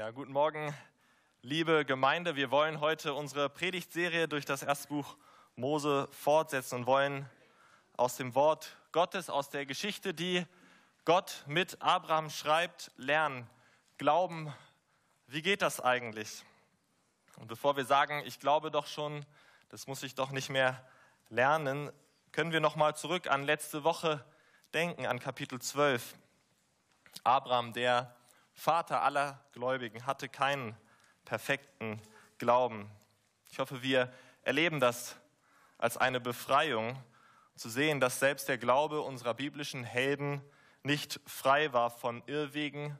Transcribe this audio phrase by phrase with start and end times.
[0.00, 0.74] Ja, guten Morgen,
[1.42, 2.34] liebe Gemeinde.
[2.34, 5.18] Wir wollen heute unsere Predigtserie durch das erste Buch
[5.56, 7.28] Mose fortsetzen und wollen
[7.98, 10.46] aus dem Wort Gottes, aus der Geschichte, die
[11.04, 13.46] Gott mit Abraham schreibt, lernen.
[13.98, 14.50] Glauben,
[15.26, 16.46] wie geht das eigentlich?
[17.36, 19.26] Und bevor wir sagen, ich glaube doch schon,
[19.68, 20.82] das muss ich doch nicht mehr
[21.28, 21.92] lernen,
[22.32, 24.24] können wir noch mal zurück an letzte Woche
[24.72, 26.14] denken, an Kapitel 12.
[27.22, 28.16] Abraham, der
[28.54, 30.76] Vater aller Gläubigen, hatte keinen
[31.24, 32.00] perfekten
[32.38, 32.90] Glauben.
[33.50, 35.16] Ich hoffe, wir erleben das
[35.78, 36.96] als eine Befreiung,
[37.60, 40.40] zu sehen, dass selbst der Glaube unserer biblischen Helden
[40.82, 42.98] nicht frei war von Irrwegen,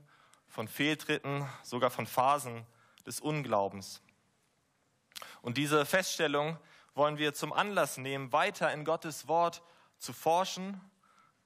[0.49, 2.67] von Fehltritten, sogar von Phasen
[3.07, 4.03] des Unglaubens.
[5.41, 6.59] Und diese Feststellung
[6.95, 9.63] wollen wir zum Anlass nehmen, weiter in Gottes Wort
[9.97, 10.79] zu forschen,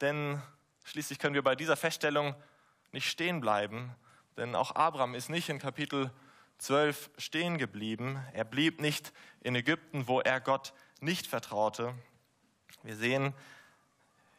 [0.01, 0.43] denn
[0.83, 2.35] schließlich können wir bei dieser Feststellung
[2.91, 3.95] nicht stehen bleiben,
[4.37, 6.11] denn auch Abraham ist nicht in Kapitel
[6.59, 8.23] 12 stehen geblieben.
[8.33, 11.95] Er blieb nicht in Ägypten, wo er Gott nicht vertraute.
[12.83, 13.35] Wir sehen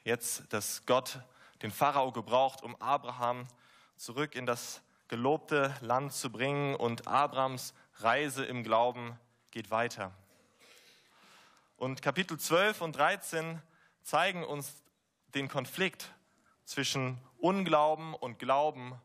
[0.04, 1.20] jetzt, dass Gott
[1.62, 3.48] den Pharao gebraucht, um Abraham
[3.96, 9.18] zurück in das gelobte Land zu bringen und Abrahams Reise im Glauben
[9.52, 10.12] geht weiter.
[11.78, 13.62] Und Kapitel 12 und 13
[14.04, 14.74] zeigen uns
[15.34, 16.10] den Konflikt
[16.64, 19.00] zwischen Unglauben und Glauben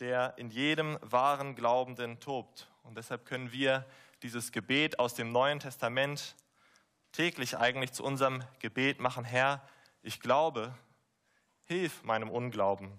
[0.00, 2.68] der in jedem wahren Glaubenden tobt.
[2.82, 3.84] Und deshalb können wir
[4.22, 6.36] dieses Gebet aus dem Neuen Testament
[7.12, 9.24] täglich eigentlich zu unserem Gebet machen.
[9.24, 9.62] Herr,
[10.02, 10.74] ich glaube,
[11.64, 12.92] hilf meinem Unglauben.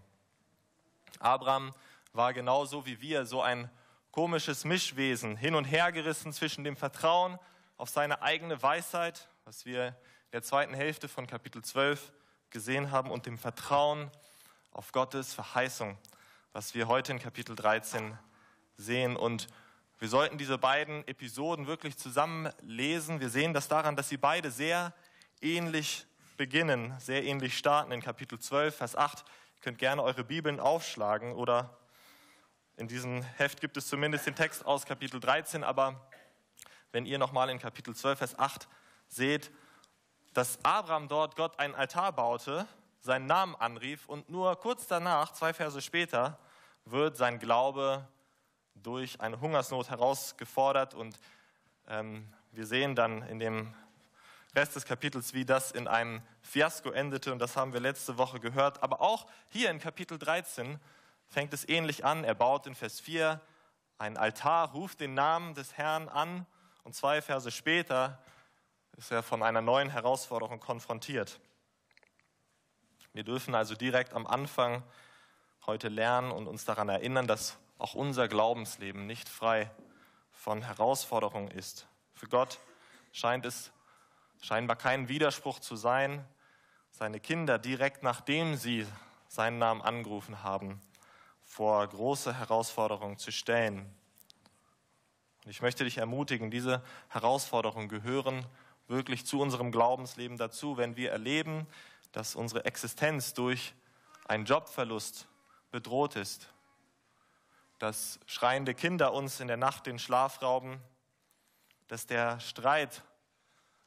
[1.19, 1.73] Abraham
[2.13, 3.69] war genauso wie wir so ein
[4.11, 7.37] komisches Mischwesen, hin und her gerissen zwischen dem Vertrauen
[7.77, 12.11] auf seine eigene Weisheit, was wir in der zweiten Hälfte von Kapitel 12
[12.49, 14.11] gesehen haben, und dem Vertrauen
[14.71, 15.97] auf Gottes Verheißung
[16.53, 18.17] was wir heute in Kapitel 13
[18.77, 19.15] sehen.
[19.15, 19.47] Und
[19.99, 23.19] wir sollten diese beiden Episoden wirklich zusammen lesen.
[23.19, 24.93] Wir sehen das daran, dass sie beide sehr
[25.41, 26.05] ähnlich
[26.37, 29.19] beginnen, sehr ähnlich starten in Kapitel 12, Vers 8.
[29.57, 31.77] Ihr könnt gerne eure Bibeln aufschlagen oder
[32.77, 36.09] in diesem Heft gibt es zumindest den Text aus Kapitel 13, aber
[36.93, 38.69] wenn ihr nochmal in Kapitel 12, Vers 8
[39.09, 39.51] seht,
[40.33, 42.65] dass Abraham dort Gott einen Altar baute,
[43.09, 46.37] seinen Namen anrief und nur kurz danach, zwei Verse später,
[46.85, 48.07] wird sein Glaube
[48.75, 51.19] durch eine Hungersnot herausgefordert und
[51.87, 53.73] ähm, wir sehen dann in dem
[54.55, 58.39] Rest des Kapitels, wie das in einem Fiasko endete und das haben wir letzte Woche
[58.39, 58.83] gehört.
[58.83, 60.79] Aber auch hier in Kapitel 13
[61.25, 62.23] fängt es ähnlich an.
[62.23, 63.41] Er baut in Vers 4
[63.97, 66.45] einen Altar, ruft den Namen des Herrn an
[66.83, 68.19] und zwei Verse später
[68.97, 71.39] ist er von einer neuen Herausforderung konfrontiert.
[73.13, 74.83] Wir dürfen also direkt am Anfang
[75.65, 79.71] heute lernen und uns daran erinnern, dass auch unser Glaubensleben nicht frei
[80.31, 81.87] von Herausforderungen ist.
[82.13, 82.59] Für Gott
[83.11, 83.71] scheint es
[84.41, 86.23] scheinbar kein Widerspruch zu sein,
[86.91, 88.85] seine Kinder direkt nachdem sie
[89.27, 90.81] seinen Namen angerufen haben,
[91.43, 93.91] vor große Herausforderungen zu stellen.
[95.45, 98.45] Und ich möchte dich ermutigen, diese Herausforderungen gehören
[98.87, 101.67] wirklich zu unserem Glaubensleben dazu, wenn wir erleben,
[102.11, 103.73] dass unsere Existenz durch
[104.27, 105.27] einen Jobverlust
[105.71, 106.49] bedroht ist,
[107.77, 110.81] dass schreiende Kinder uns in der Nacht den Schlaf rauben,
[111.87, 113.03] dass der Streit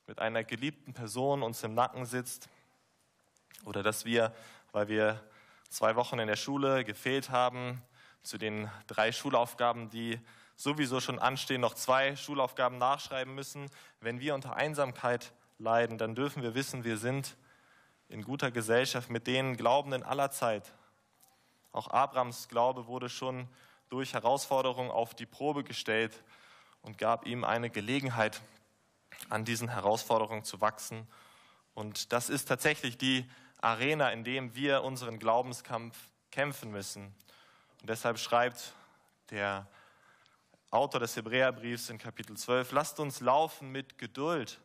[0.07, 2.49] mit einer geliebten Person uns im Nacken sitzt.
[3.65, 4.35] Oder dass wir,
[4.73, 5.23] weil wir
[5.69, 7.83] zwei Wochen in der Schule gefehlt haben,
[8.23, 10.21] zu den drei Schulaufgaben, die
[10.57, 13.71] sowieso schon anstehen, noch zwei Schulaufgaben nachschreiben müssen.
[14.01, 17.37] Wenn wir unter Einsamkeit leiden, dann dürfen wir wissen, wir sind
[18.13, 20.73] in guter Gesellschaft mit den Glaubenden aller Zeit.
[21.73, 23.49] Auch Abrams Glaube wurde schon
[23.89, 26.23] durch Herausforderungen auf die Probe gestellt
[26.83, 28.43] und gab ihm eine Gelegenheit,
[29.31, 31.07] an diesen Herausforderungen zu wachsen.
[31.75, 33.29] Und das ist tatsächlich die
[33.61, 35.97] Arena, in dem wir unseren Glaubenskampf
[36.31, 37.15] kämpfen müssen.
[37.81, 38.75] Und deshalb schreibt
[39.31, 39.67] der
[40.71, 44.61] Autor des Hebräerbriefs in Kapitel 12, lasst uns laufen mit Geduld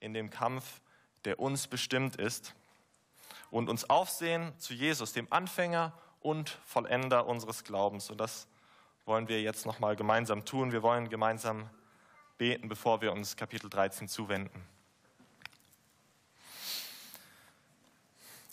[0.00, 0.80] in dem Kampf,
[1.24, 2.54] der uns bestimmt ist
[3.50, 8.10] und uns aufsehen zu Jesus, dem Anfänger und Vollender unseres Glaubens.
[8.10, 8.46] Und das
[9.04, 10.72] wollen wir jetzt nochmal gemeinsam tun.
[10.72, 11.68] Wir wollen gemeinsam
[12.38, 14.66] beten, bevor wir uns Kapitel 13 zuwenden.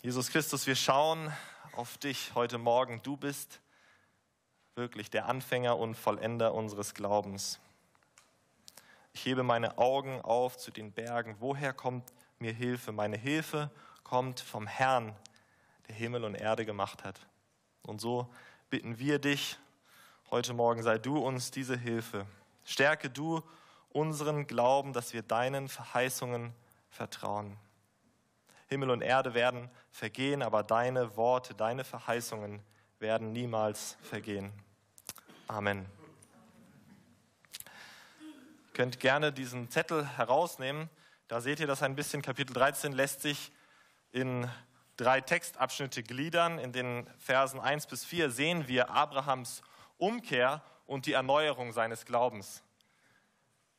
[0.02, 1.32] Jesus Christus, wir schauen
[1.72, 3.00] auf dich heute Morgen.
[3.02, 3.60] Du bist
[4.74, 7.58] wirklich der Anfänger und Vollender unseres Glaubens.
[9.12, 11.36] Ich hebe meine Augen auf zu den Bergen.
[11.40, 12.04] Woher kommt
[12.38, 12.92] mir Hilfe?
[12.92, 13.70] Meine Hilfe
[14.40, 15.14] vom Herrn,
[15.88, 17.20] der Himmel und Erde gemacht hat.
[17.82, 18.28] Und so
[18.70, 19.58] bitten wir dich
[20.30, 22.26] Heute Morgen sei du uns diese Hilfe.
[22.62, 23.42] Stärke du
[23.88, 26.52] unseren Glauben, dass wir deinen Verheißungen
[26.90, 27.56] vertrauen.
[28.66, 32.60] Himmel und Erde werden vergehen, aber deine Worte, deine Verheißungen
[32.98, 34.52] werden niemals vergehen.
[35.46, 35.86] Amen.
[38.20, 40.90] Ihr könnt gerne diesen Zettel herausnehmen.
[41.26, 42.20] Da seht ihr das ein bisschen.
[42.20, 43.50] Kapitel 13 lässt sich
[44.12, 44.48] in
[44.96, 46.58] drei Textabschnitte gliedern.
[46.58, 49.62] In den Versen 1 bis 4 sehen wir Abrahams
[49.96, 52.62] Umkehr und die Erneuerung seines Glaubens.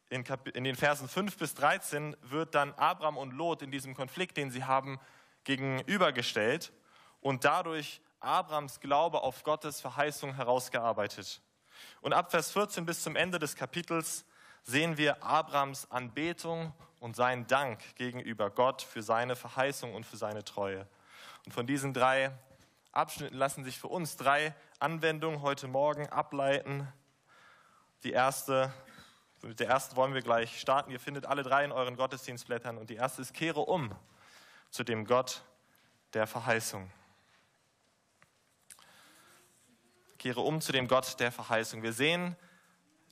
[0.10, 0.24] In,
[0.54, 4.50] in, den Versen 5 bis 13 wird dann Abraham und Lot in diesem Konflikt, den
[4.50, 5.00] sie haben,
[5.44, 6.74] gegenübergestellt
[7.22, 11.42] und dadurch Abrahams Glaube auf Gottes Verheißung herausgearbeitet.
[12.02, 14.26] Und ab Vers 14 bis zum Ende des Kapitels
[14.63, 20.44] sehen wir Abrahams Anbetung und seinen Dank gegenüber Gott für seine Verheißung und für seine
[20.44, 20.88] Treue.
[21.45, 22.31] Und von diesen drei
[22.91, 26.88] Abschnitten lassen sich für uns drei Anwendungen heute Morgen ableiten.
[28.03, 28.73] Die erste,
[29.41, 30.91] mit der ersten wollen wir gleich starten.
[30.91, 32.77] Ihr findet alle drei in euren Gottesdienstblättern.
[32.77, 33.95] Und die erste ist, kehre um
[34.69, 35.44] zu dem Gott
[36.13, 36.91] der Verheißung.
[40.17, 41.83] Kehre um zu dem Gott der Verheißung.
[41.83, 42.35] Wir sehen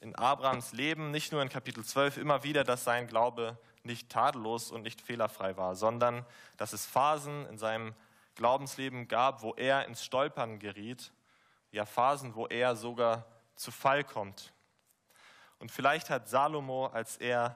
[0.01, 4.71] in Abrahams Leben, nicht nur in Kapitel 12, immer wieder, dass sein Glaube nicht tadellos
[4.71, 6.25] und nicht fehlerfrei war, sondern
[6.57, 7.95] dass es Phasen in seinem
[8.35, 11.11] Glaubensleben gab, wo er ins Stolpern geriet,
[11.71, 14.53] ja Phasen, wo er sogar zu Fall kommt.
[15.59, 17.55] Und vielleicht hat Salomo, als er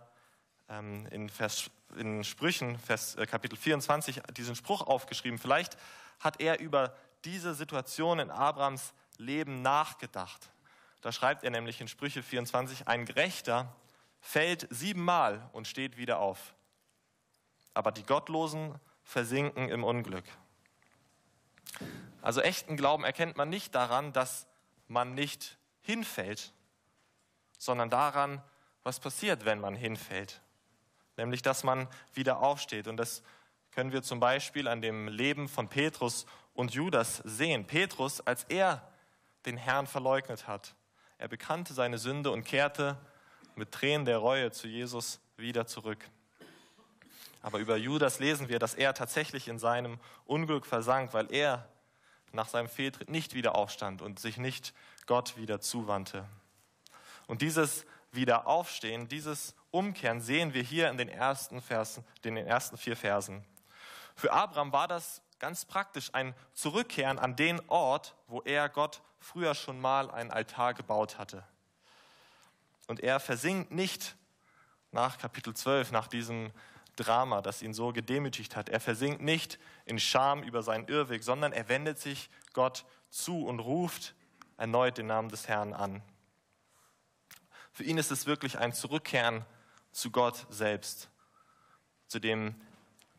[0.69, 5.77] ähm, in, Vers, in, Sprüchen, Vers, äh, Kapitel 24, diesen Spruch aufgeschrieben, vielleicht
[6.19, 10.49] hat er über diese Situation in Abrams Leben nachgedacht.
[11.01, 13.75] Da schreibt er nämlich in Sprüche 24, ein Gerechter
[14.19, 16.53] fällt siebenmal und steht wieder auf.
[17.73, 20.25] Aber die Gottlosen versinken im Unglück.
[22.21, 24.47] Also echten Glauben erkennt man nicht daran, dass
[24.87, 26.53] man nicht hinfällt,
[27.57, 28.43] sondern daran,
[28.83, 30.41] was passiert, wenn man hinfällt.
[31.17, 32.87] Nämlich, dass man wieder aufsteht.
[32.87, 33.23] Und das
[33.71, 37.65] können wir zum Beispiel an dem Leben von Petrus und Judas sehen.
[37.65, 38.87] Petrus, als er
[39.45, 40.75] den Herrn verleugnet hat,
[41.21, 42.97] er bekannte seine Sünde und kehrte
[43.53, 46.09] mit Tränen der Reue zu Jesus wieder zurück.
[47.43, 51.69] Aber über Judas lesen wir, dass er tatsächlich in seinem Unglück versank, weil er
[52.31, 54.73] nach seinem Fehltritt nicht wieder aufstand und sich nicht
[55.05, 56.27] Gott wieder zuwandte.
[57.27, 62.77] Und dieses Wiederaufstehen, dieses Umkehren sehen wir hier in den ersten, Versen, in den ersten
[62.77, 63.45] vier Versen.
[64.15, 69.55] Für Abraham war das ganz praktisch ein Zurückkehren an den Ort, wo er Gott früher
[69.55, 71.43] schon mal einen Altar gebaut hatte.
[72.87, 74.15] Und er versinkt nicht
[74.91, 76.51] nach Kapitel 12, nach diesem
[76.95, 78.69] Drama, das ihn so gedemütigt hat.
[78.69, 83.59] Er versinkt nicht in Scham über seinen Irrweg, sondern er wendet sich Gott zu und
[83.59, 84.13] ruft
[84.57, 86.03] erneut den Namen des Herrn an.
[87.71, 89.43] Für ihn ist es wirklich ein Zurückkehren
[89.91, 91.09] zu Gott selbst,
[92.05, 92.61] zu dem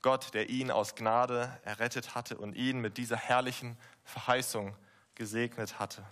[0.03, 4.77] Gott, der ihn aus Gnade errettet hatte und ihn mit dieser herrlichen Verheißung
[5.15, 6.05] gesegnet hatte.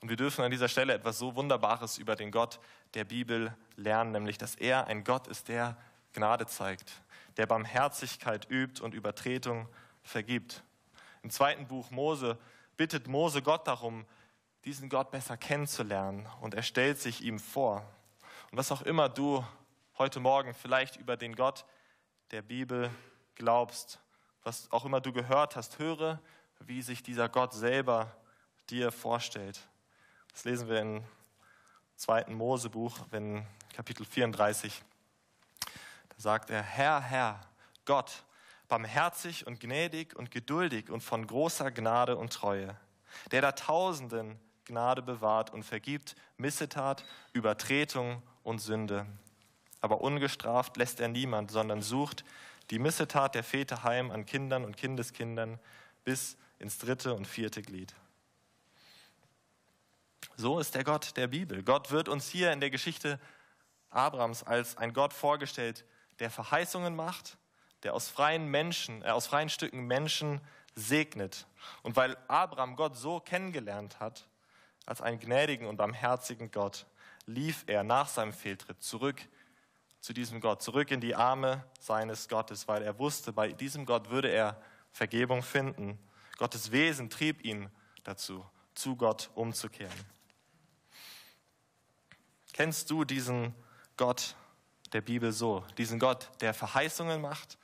[0.00, 2.60] Und wir dürfen an dieser Stelle etwas so Wunderbares über den Gott
[2.94, 5.76] der Bibel lernen, nämlich dass er ein Gott ist, der
[6.12, 6.92] Gnade zeigt,
[7.36, 9.68] der Barmherzigkeit übt und Übertretung
[10.02, 10.62] vergibt.
[11.22, 12.38] Im zweiten Buch Mose
[12.76, 14.04] bittet Mose Gott darum,
[14.64, 17.84] diesen Gott besser kennenzulernen und er stellt sich ihm vor.
[18.50, 19.44] Und was auch immer du
[19.98, 21.64] heute Morgen vielleicht über den Gott
[22.32, 22.90] der Bibel
[23.34, 24.00] glaubst,
[24.42, 26.18] was auch immer du gehört hast, höre,
[26.60, 28.16] wie sich dieser Gott selber
[28.70, 29.60] dir vorstellt.
[30.32, 31.04] Das lesen wir im
[31.94, 34.82] zweiten Mosebuch, in Kapitel 34
[36.16, 37.40] sagt er, Herr, Herr,
[37.84, 38.24] Gott,
[38.68, 42.76] barmherzig und gnädig und geduldig und von großer Gnade und Treue,
[43.30, 49.06] der da Tausenden Gnade bewahrt und vergibt Missetat, Übertretung und Sünde.
[49.82, 52.24] Aber ungestraft lässt er niemand, sondern sucht
[52.70, 55.58] die Missetat der Väter heim an Kindern und Kindeskindern
[56.04, 57.94] bis ins dritte und vierte Glied.
[60.36, 61.62] So ist der Gott der Bibel.
[61.62, 63.20] Gott wird uns hier in der Geschichte
[63.90, 65.84] Abrams als ein Gott vorgestellt,
[66.20, 67.36] der Verheißungen macht,
[67.82, 70.40] der aus freien Menschen, äh, aus freien Stücken Menschen
[70.74, 71.46] segnet.
[71.82, 74.26] Und weil Abraham Gott so kennengelernt hat,
[74.86, 76.86] als einen gnädigen und barmherzigen Gott,
[77.26, 79.20] lief er nach seinem Fehltritt zurück
[80.02, 84.10] zu diesem Gott, zurück in die Arme seines Gottes, weil er wusste, bei diesem Gott
[84.10, 85.96] würde er Vergebung finden.
[86.38, 87.70] Gottes Wesen trieb ihn
[88.02, 88.44] dazu,
[88.74, 89.92] zu Gott umzukehren.
[92.52, 93.54] Kennst du diesen
[93.96, 94.34] Gott
[94.92, 95.64] der Bibel so.
[95.78, 97.56] Diesen Gott, der Verheißungen macht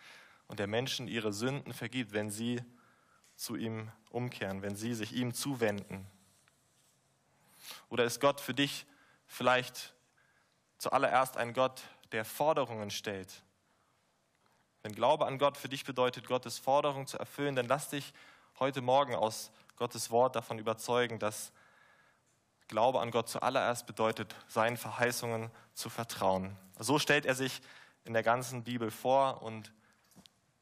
[0.47, 2.63] und der Menschen ihre Sünden vergibt, wenn sie
[3.35, 6.07] zu ihm umkehren, wenn sie sich ihm zuwenden.
[7.89, 8.87] Oder ist Gott für dich
[9.27, 9.93] vielleicht
[10.79, 13.43] zuallererst ein Gott, der Forderungen stellt?
[14.83, 18.13] Wenn Glaube an Gott für dich bedeutet, Gottes Forderung zu erfüllen, dann lass dich
[18.59, 21.53] heute Morgen aus Gottes Wort davon überzeugen, dass
[22.69, 26.57] Glaube an Gott zuallererst bedeutet, seinen Verheißungen zu vertrauen.
[26.79, 27.61] So stellt er sich
[28.05, 29.73] in der ganzen Bibel vor und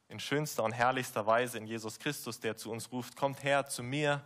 [0.09, 3.83] in schönster und herrlichster Weise in Jesus Christus, der zu uns ruft, kommt her zu
[3.83, 4.25] mir,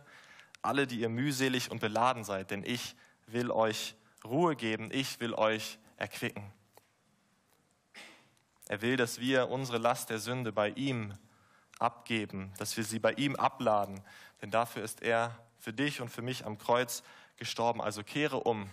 [0.61, 5.33] alle, die ihr mühselig und beladen seid, denn ich will euch Ruhe geben, ich will
[5.33, 6.43] euch erquicken.
[8.71, 11.13] Er will, dass wir unsere Last der Sünde bei ihm
[11.77, 13.99] abgeben, dass wir sie bei ihm abladen,
[14.41, 17.03] denn dafür ist er für dich und für mich am Kreuz
[17.35, 17.81] gestorben.
[17.81, 18.69] Also kehre um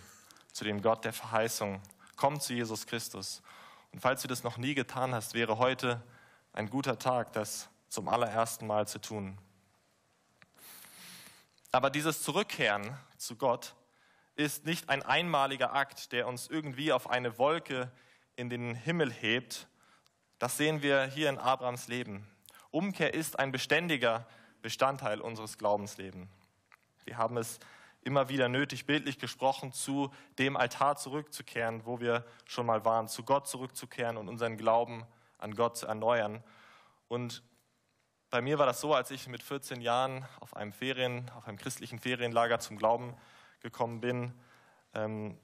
[0.53, 1.81] zu dem Gott der Verheißung.
[2.15, 3.41] Komm zu Jesus Christus.
[3.91, 6.01] Und falls du das noch nie getan hast, wäre heute
[6.53, 9.37] ein guter Tag, das zum allerersten Mal zu tun.
[11.73, 13.75] Aber dieses Zurückkehren zu Gott
[14.37, 17.91] ist nicht ein einmaliger Akt, der uns irgendwie auf eine Wolke
[18.37, 19.67] in den Himmel hebt.
[20.39, 22.25] Das sehen wir hier in Abrahams Leben.
[22.71, 24.25] Umkehr ist ein beständiger
[24.61, 26.29] Bestandteil unseres Glaubenslebens.
[27.03, 27.59] Wir haben es
[28.03, 33.23] immer wieder nötig, bildlich gesprochen, zu dem Altar zurückzukehren, wo wir schon mal waren, zu
[33.23, 35.05] Gott zurückzukehren und unseren Glauben
[35.39, 36.41] an Gott zu erneuern.
[37.09, 37.43] Und
[38.29, 41.57] bei mir war das so, als ich mit 14 Jahren auf einem Ferien, auf einem
[41.57, 43.13] christlichen Ferienlager zum Glauben
[43.59, 44.33] gekommen bin,
[44.93, 45.37] ähm,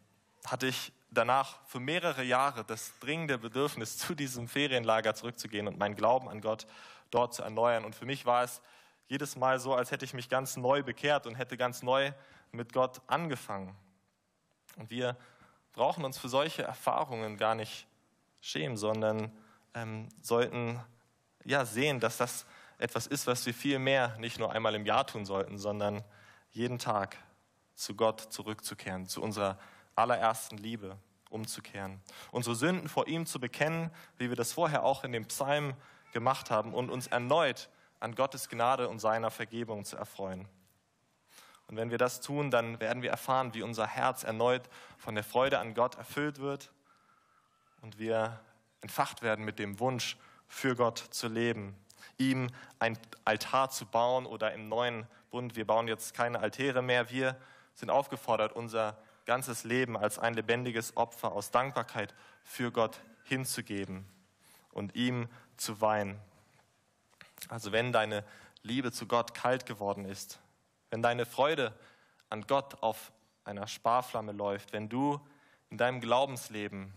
[0.51, 5.95] hatte ich danach für mehrere Jahre das dringende Bedürfnis, zu diesem Ferienlager zurückzugehen und meinen
[5.95, 6.67] Glauben an Gott
[7.11, 7.85] dort zu erneuern.
[7.85, 8.61] Und für mich war es
[9.07, 12.11] jedes Mal so, als hätte ich mich ganz neu bekehrt und hätte ganz neu
[12.51, 13.75] mit Gott angefangen.
[14.77, 15.15] Und wir
[15.73, 17.87] brauchen uns für solche Erfahrungen gar nicht
[18.41, 19.31] schämen, sondern
[19.73, 20.81] ähm, sollten
[21.43, 22.45] ja sehen, dass das
[22.77, 26.03] etwas ist, was wir viel mehr nicht nur einmal im Jahr tun sollten, sondern
[26.51, 27.17] jeden Tag
[27.75, 29.59] zu Gott zurückzukehren, zu unserer
[29.95, 30.97] allerersten Liebe
[31.29, 35.73] umzukehren, unsere Sünden vor ihm zu bekennen, wie wir das vorher auch in dem Psalm
[36.13, 40.47] gemacht haben, und uns erneut an Gottes Gnade und seiner Vergebung zu erfreuen.
[41.67, 45.23] Und wenn wir das tun, dann werden wir erfahren, wie unser Herz erneut von der
[45.23, 46.71] Freude an Gott erfüllt wird
[47.81, 48.39] und wir
[48.81, 51.75] entfacht werden mit dem Wunsch, für Gott zu leben,
[52.17, 57.09] ihm ein Altar zu bauen oder im neuen Bund, wir bauen jetzt keine Altäre mehr,
[57.09, 57.35] wir
[57.73, 62.13] sind aufgefordert, unser ganzes Leben als ein lebendiges Opfer aus Dankbarkeit
[62.43, 64.05] für Gott hinzugeben
[64.71, 65.27] und ihm
[65.57, 66.19] zu weihen.
[67.49, 68.23] Also wenn deine
[68.61, 70.39] Liebe zu Gott kalt geworden ist,
[70.89, 71.73] wenn deine Freude
[72.29, 73.11] an Gott auf
[73.43, 75.19] einer Sparflamme läuft, wenn du
[75.69, 76.93] in deinem Glaubensleben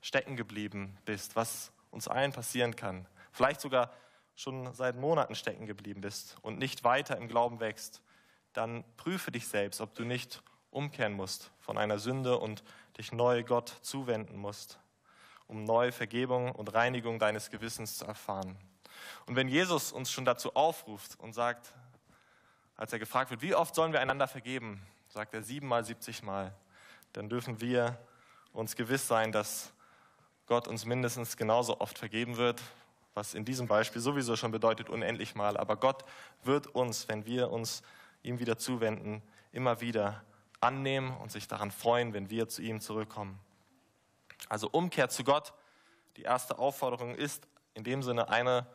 [0.00, 3.92] stecken geblieben bist, was uns allen passieren kann, vielleicht sogar
[4.36, 8.02] schon seit Monaten stecken geblieben bist und nicht weiter im Glauben wächst,
[8.52, 10.42] dann prüfe dich selbst, ob du nicht
[10.74, 12.62] umkehren musst von einer Sünde und
[12.98, 14.78] dich neu Gott zuwenden musst,
[15.46, 18.56] um neue Vergebung und Reinigung deines Gewissens zu erfahren.
[19.26, 21.72] Und wenn Jesus uns schon dazu aufruft und sagt,
[22.76, 26.54] als er gefragt wird, wie oft sollen wir einander vergeben, sagt er siebenmal, siebzigmal,
[27.12, 27.98] dann dürfen wir
[28.52, 29.72] uns gewiss sein, dass
[30.46, 32.60] Gott uns mindestens genauso oft vergeben wird,
[33.14, 35.56] was in diesem Beispiel sowieso schon bedeutet unendlich mal.
[35.56, 36.04] Aber Gott
[36.42, 37.82] wird uns, wenn wir uns
[38.22, 40.24] ihm wieder zuwenden, immer wieder
[40.64, 43.38] annehmen und sich daran freuen, wenn wir zu ihm zurückkommen.
[44.48, 45.52] Also Umkehr zu Gott,
[46.16, 48.66] die erste Aufforderung ist in dem Sinne eine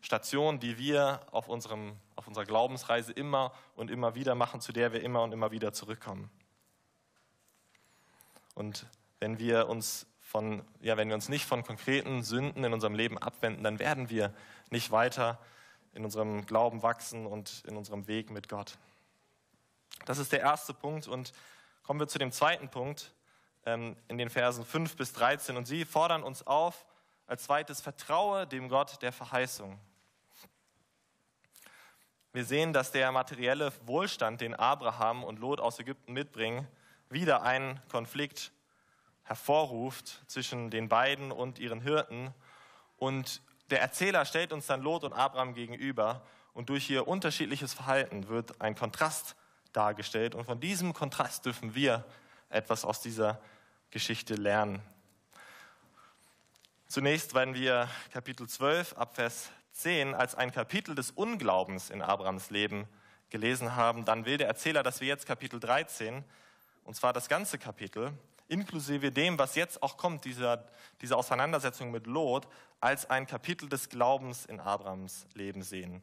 [0.00, 4.92] Station, die wir auf, unserem, auf unserer Glaubensreise immer und immer wieder machen, zu der
[4.92, 6.30] wir immer und immer wieder zurückkommen.
[8.54, 8.86] Und
[9.20, 13.18] wenn wir uns von, ja, wenn wir uns nicht von konkreten Sünden in unserem Leben
[13.18, 14.34] abwenden, dann werden wir
[14.70, 15.38] nicht weiter
[15.94, 18.78] in unserem Glauben wachsen und in unserem Weg mit Gott.
[20.04, 21.06] Das ist der erste Punkt.
[21.08, 21.32] Und
[21.82, 23.12] kommen wir zu dem zweiten Punkt
[23.66, 25.56] ähm, in den Versen 5 bis 13.
[25.56, 26.86] Und sie fordern uns auf,
[27.26, 29.78] als zweites, vertraue dem Gott der Verheißung.
[32.32, 36.68] Wir sehen, dass der materielle Wohlstand, den Abraham und Lot aus Ägypten mitbringen,
[37.10, 38.52] wieder einen Konflikt
[39.24, 42.34] hervorruft zwischen den beiden und ihren Hirten.
[42.96, 46.22] Und der Erzähler stellt uns dann Lot und Abraham gegenüber
[46.54, 49.36] und durch ihr unterschiedliches Verhalten wird ein Kontrast
[49.72, 50.34] dargestellt.
[50.34, 52.04] Und von diesem Kontrast dürfen wir
[52.48, 53.40] etwas aus dieser
[53.90, 54.82] Geschichte lernen.
[56.86, 62.50] Zunächst werden wir Kapitel 12 ab Vers 10 als ein Kapitel des Unglaubens in Abrahams
[62.50, 62.88] Leben
[63.30, 64.04] gelesen haben.
[64.04, 66.24] Dann will der Erzähler, dass wir jetzt Kapitel 13,
[66.84, 68.12] und zwar das ganze Kapitel,
[68.48, 70.64] inklusive dem, was jetzt auch kommt, dieser,
[71.00, 72.48] diese Auseinandersetzung mit Lot,
[72.80, 76.02] als ein Kapitel des Glaubens in Abrahams Leben sehen.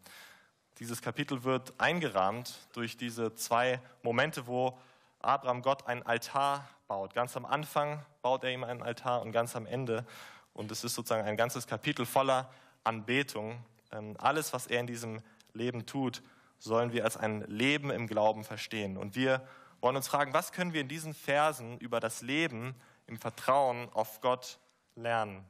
[0.79, 4.77] Dieses Kapitel wird eingerahmt durch diese zwei Momente, wo
[5.19, 7.13] Abraham Gott einen Altar baut.
[7.13, 10.05] Ganz am Anfang baut er ihm einen Altar und ganz am Ende.
[10.53, 12.51] Und es ist sozusagen ein ganzes Kapitel voller
[12.83, 13.63] Anbetung.
[13.91, 15.21] Ähm, alles, was er in diesem
[15.53, 16.21] Leben tut,
[16.59, 18.97] sollen wir als ein Leben im Glauben verstehen.
[18.97, 19.47] Und wir
[19.79, 22.75] wollen uns fragen, was können wir in diesen Versen über das Leben
[23.07, 24.59] im Vertrauen auf Gott
[24.95, 25.45] lernen?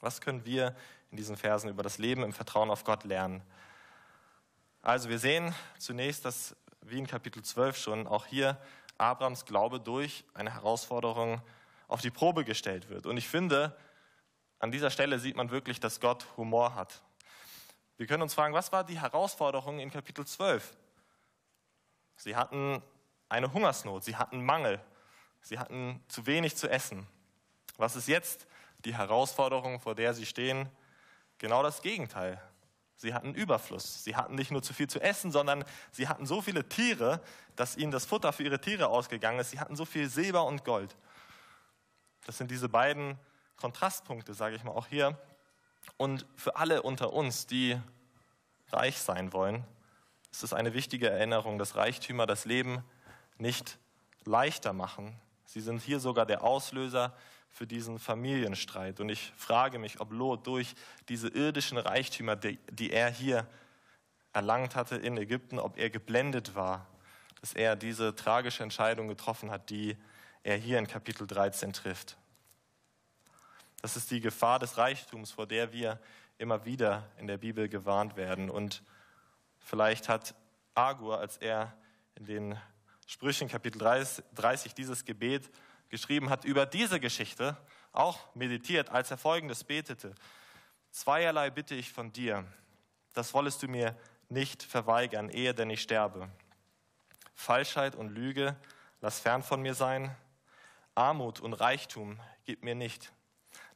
[0.00, 0.76] Was können wir
[1.10, 3.42] in diesen Versen über das Leben im Vertrauen auf Gott lernen?
[4.88, 8.56] Also wir sehen zunächst, dass wie in Kapitel 12 schon auch hier
[8.96, 11.42] Abrams Glaube durch eine Herausforderung
[11.88, 13.04] auf die Probe gestellt wird.
[13.04, 13.76] Und ich finde,
[14.58, 17.02] an dieser Stelle sieht man wirklich, dass Gott Humor hat.
[17.98, 20.74] Wir können uns fragen, was war die Herausforderung in Kapitel 12?
[22.16, 22.82] Sie hatten
[23.28, 24.80] eine Hungersnot, sie hatten Mangel,
[25.42, 27.06] sie hatten zu wenig zu essen.
[27.76, 28.46] Was ist jetzt
[28.86, 30.66] die Herausforderung, vor der sie stehen?
[31.36, 32.40] Genau das Gegenteil.
[32.98, 34.02] Sie hatten Überfluss.
[34.02, 37.20] Sie hatten nicht nur zu viel zu essen, sondern sie hatten so viele Tiere,
[37.54, 39.50] dass ihnen das Futter für ihre Tiere ausgegangen ist.
[39.50, 40.96] Sie hatten so viel Silber und Gold.
[42.26, 43.16] Das sind diese beiden
[43.56, 45.16] Kontrastpunkte, sage ich mal auch hier.
[45.96, 47.80] Und für alle unter uns, die
[48.72, 49.64] reich sein wollen,
[50.32, 52.84] ist es eine wichtige Erinnerung, dass Reichtümer das Leben
[53.38, 53.78] nicht
[54.24, 55.18] leichter machen.
[55.44, 57.14] Sie sind hier sogar der Auslöser
[57.50, 59.00] für diesen Familienstreit.
[59.00, 60.74] Und ich frage mich, ob Lot durch
[61.08, 63.46] diese irdischen Reichtümer, die, die er hier
[64.32, 66.86] erlangt hatte in Ägypten, ob er geblendet war,
[67.40, 69.96] dass er diese tragische Entscheidung getroffen hat, die
[70.42, 72.16] er hier in Kapitel 13 trifft.
[73.80, 76.00] Das ist die Gefahr des Reichtums, vor der wir
[76.36, 78.50] immer wieder in der Bibel gewarnt werden.
[78.50, 78.82] Und
[79.58, 80.34] vielleicht hat
[80.74, 81.76] Agur, als er
[82.14, 82.58] in den
[83.06, 85.50] Sprüchen Kapitel 30 dieses Gebet
[85.88, 87.56] geschrieben hat, über diese Geschichte
[87.92, 90.14] auch meditiert, als er folgendes betete.
[90.90, 92.44] Zweierlei bitte ich von dir,
[93.14, 93.96] das wollest du mir
[94.28, 96.28] nicht verweigern, ehe denn ich sterbe.
[97.34, 98.56] Falschheit und Lüge,
[99.00, 100.14] lass fern von mir sein.
[100.94, 103.12] Armut und Reichtum gib mir nicht.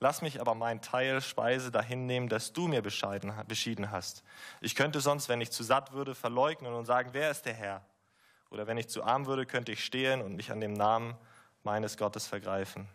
[0.01, 4.25] Lass mich aber mein Teil Speise dahin nehmen, das du mir beschieden hast.
[4.61, 7.85] Ich könnte sonst, wenn ich zu satt würde, verleugnen und sagen, wer ist der Herr?
[8.51, 11.17] Oder wenn ich zu arm würde, könnte ich stehlen und mich an dem Namen
[11.65, 12.89] meines Gottes vergreifen.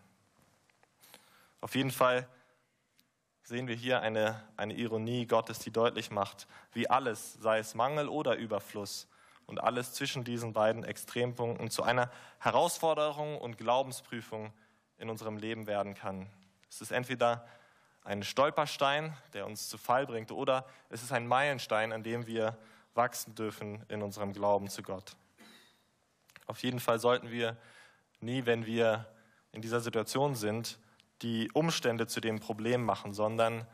[1.61, 2.27] Auf jeden Fall
[3.43, 8.09] sehen wir hier eine, eine Ironie Gottes, die deutlich macht, wie alles, sei es Mangel
[8.09, 9.07] oder Überfluss,
[9.45, 14.51] und alles zwischen diesen beiden Extrempunkten zu einer Herausforderung und Glaubensprüfung
[14.97, 16.29] in unserem Leben werden kann.
[16.69, 17.47] Es ist entweder
[18.03, 22.57] ein Stolperstein, der uns zu Fall bringt, oder es ist ein Meilenstein, an dem wir
[22.93, 25.15] wachsen dürfen in unserem Glauben zu Gott.
[26.45, 27.55] Auf jeden Fall sollten wir
[28.19, 29.05] nie, wenn wir
[29.51, 30.79] in dieser Situation sind,
[31.21, 33.65] die Umstände zu dem Problem machen, sondern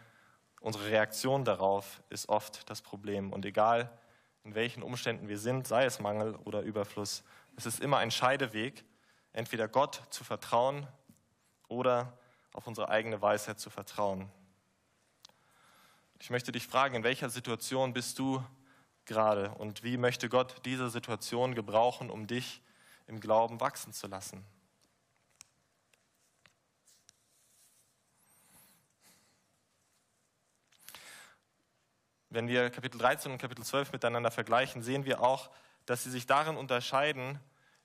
[0.62, 3.34] unsere Reaktion darauf ist oft das Problem.
[3.34, 3.92] Und egal,
[4.44, 7.24] in welchen Umständen wir sind, sei es Mangel oder Überfluss,
[7.56, 8.84] es ist immer ein Scheideweg,
[9.34, 10.88] entweder Gott zu vertrauen
[11.68, 12.18] oder
[12.54, 14.30] auf unsere eigene Weisheit zu vertrauen.
[16.20, 18.44] Ich möchte dich fragen, in welcher Situation bist du
[19.06, 22.62] gerade und wie möchte Gott diese Situation gebrauchen, um dich
[23.08, 24.46] im Glauben wachsen zu lassen.
[32.30, 35.52] Wenn wir Kapitel 13 und Kapitel 12 miteinander vergleichen, sehen wir auch,
[35.86, 37.40] dass sie sich darin unterscheiden,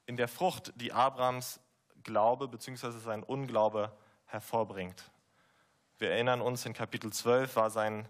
[0.07, 1.61] in der Frucht, die Abrahams
[2.02, 2.92] Glaube bzw.
[2.92, 5.11] sein Unglaube hervorbringt.
[5.98, 8.09] Wir erinnern uns, in Kapitel 12 war sein,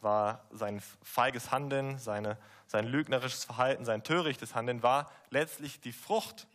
[0.00, 6.46] war sein feiges Handeln, seine, sein lügnerisches Verhalten, sein törichtes Handeln war letztlich die Frucht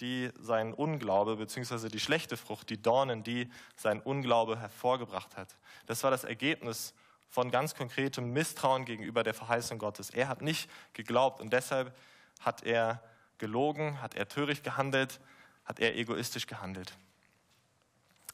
[0.00, 5.56] die sein Unglaube, beziehungsweise die schlechte Frucht, die Dornen, die sein Unglaube hervorgebracht hat.
[5.86, 6.94] Das war das Ergebnis
[7.28, 10.10] von ganz konkretem Misstrauen gegenüber der Verheißung Gottes.
[10.10, 11.96] Er hat nicht geglaubt und deshalb
[12.40, 13.02] hat er
[13.38, 15.20] gelogen, hat er töricht gehandelt,
[15.64, 16.92] hat er egoistisch gehandelt.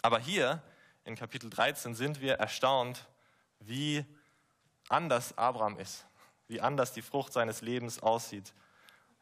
[0.03, 0.63] Aber hier
[1.05, 3.07] in Kapitel 13 sind wir erstaunt,
[3.61, 4.05] wie
[4.93, 6.07] anders Abraham ist,
[6.49, 8.53] wie anders die Frucht seines Lebens aussieht.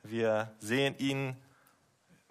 [0.02, 1.37] Wir sehen ihn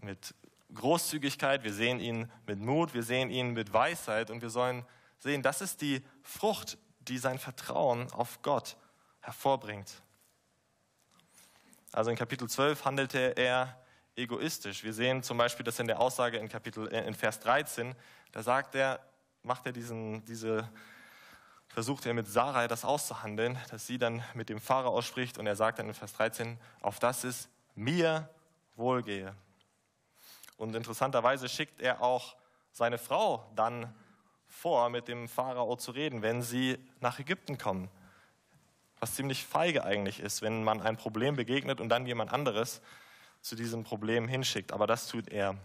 [0.02, 0.34] mit
[0.74, 4.86] Großzügigkeit, wir sehen ihn mit Mut, wir sehen ihn mit Weisheit und wir sollen
[5.20, 8.78] sehen, das ist die Frucht, die sein Vertrauen auf Gott
[9.22, 10.02] hervorbringt.
[11.92, 13.82] Also in Kapitel 12 handelte er
[14.16, 14.84] egoistisch.
[14.84, 17.96] Wir sehen zum Beispiel das in der Aussage in, Kapitel, äh, in Vers 13,
[18.32, 19.00] da sagt er,
[19.44, 20.70] macht er diesen, diese,
[21.70, 25.56] versucht er mit Sarai das auszuhandeln, dass sie dann mit dem Pharao ausspricht und er
[25.56, 28.30] sagt dann in Vers 13, auf das es mir
[28.76, 29.36] wohlgehe.
[30.58, 32.36] Und interessanterweise schickt er auch
[32.72, 33.94] seine Frau dann
[34.48, 37.90] vor, mit dem Pharao zu reden, wenn sie nach Ägypten kommen.
[39.00, 42.82] Was ziemlich feige eigentlich ist, wenn man ein Problem begegnet und dann jemand anderes
[43.42, 44.74] zu diesem Problem hinschickt.
[44.74, 45.56] Aber das tut er.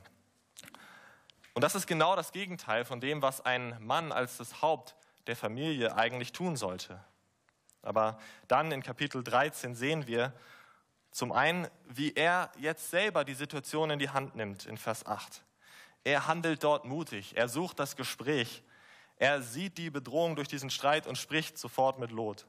[1.55, 4.95] Und das ist genau das Gegenteil von dem, was ein Mann als das Haupt
[5.27, 7.03] der Familie eigentlich tun sollte.
[7.83, 10.33] Aber dann in Kapitel 13 sehen wir
[11.11, 15.45] zum einen, wie er jetzt selber die Situation in die Hand nimmt in Vers 8.
[16.03, 18.63] Er handelt dort mutig, er sucht das Gespräch,
[19.17, 22.47] er sieht die Bedrohung durch diesen Streit und spricht sofort mit Lot.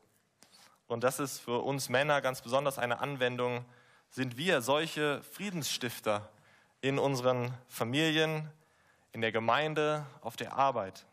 [0.87, 3.65] Und das ist für uns Männer ganz besonders eine Anwendung.
[4.09, 6.29] Sind wir solche Friedensstifter
[6.81, 8.49] in unseren Familien,
[9.11, 11.05] in der Gemeinde, auf der Arbeit?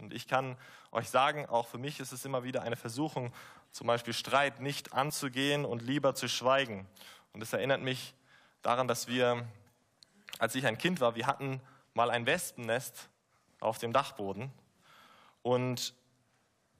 [0.00, 0.56] Und ich kann
[0.92, 3.32] euch sagen, auch für mich ist es immer wieder eine Versuchung,
[3.70, 6.86] zum Beispiel Streit nicht anzugehen und lieber zu schweigen.
[7.32, 8.14] Und es erinnert mich
[8.62, 9.46] daran, dass wir,
[10.38, 11.60] als ich ein Kind war, wir hatten
[11.94, 13.08] mal ein Wespennest
[13.60, 14.50] auf dem Dachboden.
[15.42, 15.94] Und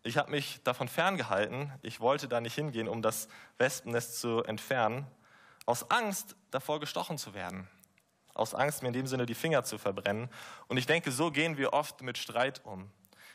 [0.02, 1.72] ich habe mich davon ferngehalten.
[1.82, 3.28] Ich wollte da nicht hingehen, um das
[3.58, 5.06] Wespennest zu entfernen,
[5.66, 7.68] aus Angst davor gestochen zu werden.
[8.32, 10.30] Aus Angst, mir in dem Sinne die Finger zu verbrennen.
[10.68, 12.90] Und ich denke, so gehen wir oft mit Streit um.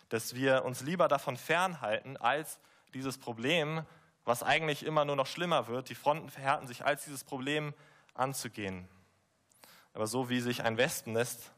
[0.09, 2.59] Dass wir uns lieber davon fernhalten, als
[2.93, 3.85] dieses Problem,
[4.23, 7.73] was eigentlich immer nur noch schlimmer wird, die Fronten verhärten sich, als dieses Problem
[8.13, 8.87] anzugehen.
[9.93, 11.51] Aber so wie sich ein Wespennest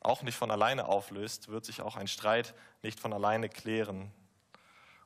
[0.00, 4.12] auch nicht von alleine auflöst, wird sich auch ein Streit nicht von alleine klären.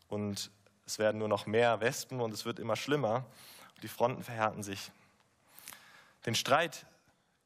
[0.09, 0.51] Und
[0.87, 3.25] es werden nur noch mehr Wespen und es wird immer schlimmer.
[3.83, 4.90] Die Fronten verhärten sich.
[6.27, 6.87] Den Streit,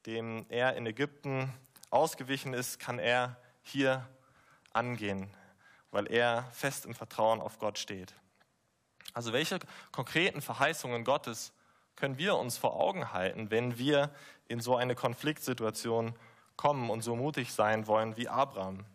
[0.05, 1.53] dem er in Ägypten
[1.89, 4.07] ausgewichen ist, kann er hier
[4.77, 5.29] angehen,
[5.91, 8.13] weil er fest im Vertrauen auf Gott steht.
[9.13, 9.59] Also welche
[9.91, 11.51] konkreten Verheißungen Gottes
[11.95, 14.13] können wir uns vor Augen halten, wenn wir
[14.47, 16.15] in so eine Konfliktsituation
[16.55, 18.85] kommen und so mutig sein wollen wie Abraham.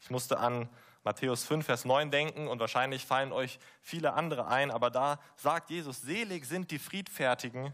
[0.00, 0.68] Ich musste an
[1.02, 5.70] Matthäus 5, Vers 9 denken und wahrscheinlich fallen euch viele andere ein, aber da sagt
[5.70, 7.72] Jesus, selig sind die Friedfertigen,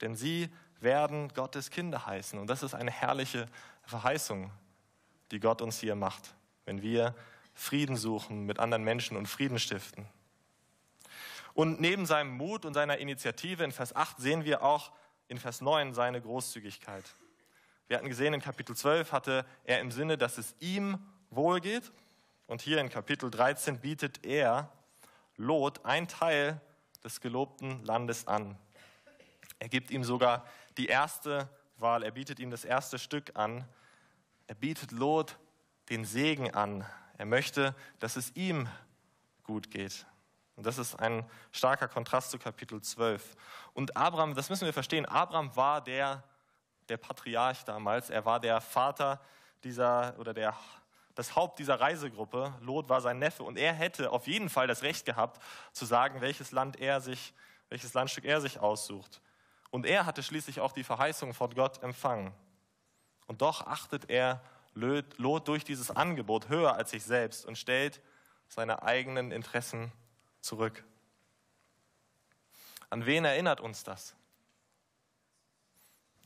[0.00, 2.38] denn sie werden Gottes Kinder heißen.
[2.38, 3.46] Und das ist eine herrliche
[3.82, 4.50] Verheißung,
[5.30, 6.34] die Gott uns hier macht,
[6.66, 7.14] wenn wir
[7.54, 10.06] Frieden suchen mit anderen Menschen und Frieden stiften.
[11.54, 14.92] Und neben seinem Mut und seiner Initiative in Vers 8 sehen wir auch
[15.28, 17.04] in Vers 9 seine Großzügigkeit.
[17.88, 20.98] Wir hatten gesehen, in Kapitel 12 hatte er im Sinne, dass es ihm
[21.30, 21.92] wohlgeht.
[22.46, 24.70] Und hier in Kapitel 13 bietet er
[25.36, 26.60] Lot ein Teil
[27.02, 28.58] des gelobten Landes an.
[29.58, 31.48] Er gibt ihm sogar die erste
[31.78, 33.64] Wahl, er bietet ihm das erste Stück an.
[34.46, 35.38] Er bietet Lot
[35.88, 36.84] den Segen an.
[37.18, 38.68] Er möchte, dass es ihm
[39.44, 40.06] gut geht.
[40.56, 43.36] Und das ist ein starker Kontrast zu Kapitel 12.
[43.74, 46.24] Und Abraham, das müssen wir verstehen, Abraham war der
[46.88, 48.10] der Patriarch damals.
[48.10, 49.20] Er war der Vater
[49.64, 50.54] dieser oder der,
[51.14, 52.54] das Haupt dieser Reisegruppe.
[52.60, 56.20] Lot war sein Neffe und er hätte auf jeden Fall das Recht gehabt, zu sagen,
[56.20, 57.34] welches Land er sich,
[57.68, 59.20] welches Landstück er sich aussucht.
[59.70, 62.32] Und er hatte schließlich auch die Verheißung von Gott empfangen.
[63.26, 64.40] Und doch achtet er
[64.76, 68.00] Lot durch dieses Angebot höher als sich selbst und stellt
[68.48, 69.90] seine eigenen Interessen
[70.40, 70.84] zurück.
[72.90, 74.14] An wen erinnert uns das?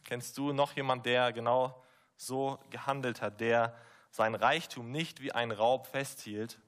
[0.05, 1.81] Kennst du noch jemand, der genau
[2.17, 3.77] so gehandelt hat, der
[4.11, 6.59] sein Reichtum nicht wie ein Raub festhielt,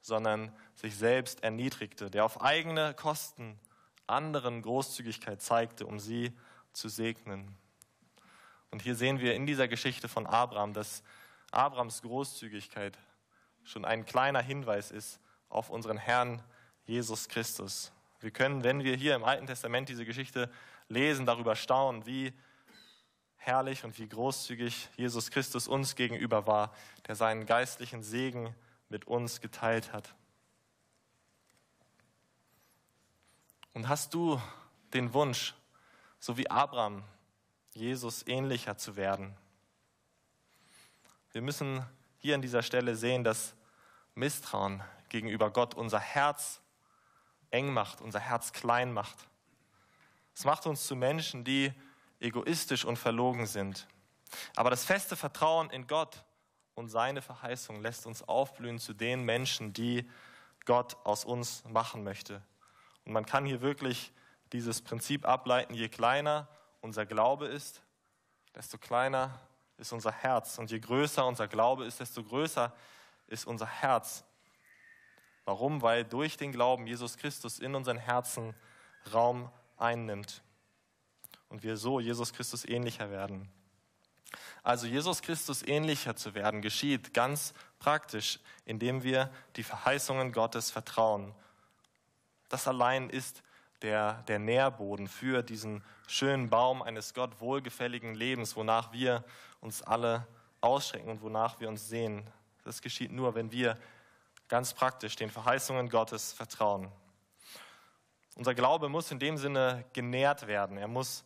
[0.00, 3.58] sondern sich selbst erniedrigte, der auf eigene Kosten
[4.06, 6.36] anderen Großzügigkeit zeigte, um sie
[6.72, 7.56] zu segnen.
[8.70, 11.02] Und hier sehen wir in dieser Geschichte von Abraham, dass
[11.50, 12.98] Abrahams Großzügigkeit
[13.64, 16.42] schon ein kleiner Hinweis ist auf unseren Herrn
[16.84, 17.92] Jesus Christus.
[18.20, 20.50] Wir können, wenn wir hier im Alten Testament diese Geschichte
[20.88, 22.32] lesen, darüber staunen, wie
[23.36, 26.74] herrlich und wie großzügig Jesus Christus uns gegenüber war,
[27.06, 28.54] der seinen geistlichen Segen
[28.88, 30.14] mit uns geteilt hat.
[33.74, 34.40] Und hast du
[34.92, 35.54] den Wunsch,
[36.18, 37.04] so wie Abraham,
[37.74, 39.36] Jesus ähnlicher zu werden?
[41.32, 41.84] Wir müssen
[42.16, 43.54] hier an dieser Stelle sehen, dass
[44.14, 46.60] Misstrauen gegenüber Gott unser Herz
[47.50, 49.16] eng macht, unser Herz klein macht.
[50.34, 51.72] Es macht uns zu Menschen, die
[52.20, 53.86] egoistisch und verlogen sind.
[54.56, 56.24] Aber das feste Vertrauen in Gott
[56.74, 60.08] und seine Verheißung lässt uns aufblühen zu den Menschen, die
[60.64, 62.42] Gott aus uns machen möchte.
[63.04, 64.12] Und man kann hier wirklich
[64.52, 66.48] dieses Prinzip ableiten, je kleiner
[66.80, 67.82] unser Glaube ist,
[68.54, 69.40] desto kleiner
[69.78, 70.58] ist unser Herz.
[70.58, 72.72] Und je größer unser Glaube ist, desto größer
[73.28, 74.24] ist unser Herz.
[75.44, 75.80] Warum?
[75.80, 78.54] Weil durch den Glauben Jesus Christus in unseren Herzen
[79.12, 80.42] Raum einnimmt
[81.48, 83.48] und wir so Jesus Christus ähnlicher werden.
[84.62, 91.34] Also Jesus Christus ähnlicher zu werden, geschieht ganz praktisch, indem wir die Verheißungen Gottes vertrauen.
[92.48, 93.42] Das allein ist
[93.82, 99.24] der, der Nährboden für diesen schönen Baum eines Gott wohlgefälligen Lebens, wonach wir
[99.60, 100.26] uns alle
[100.60, 102.26] ausschrecken und wonach wir uns sehen.
[102.64, 103.78] Das geschieht nur, wenn wir
[104.48, 106.90] ganz praktisch den Verheißungen Gottes vertrauen.
[108.36, 111.24] Unser Glaube muss in dem Sinne genährt werden, er muss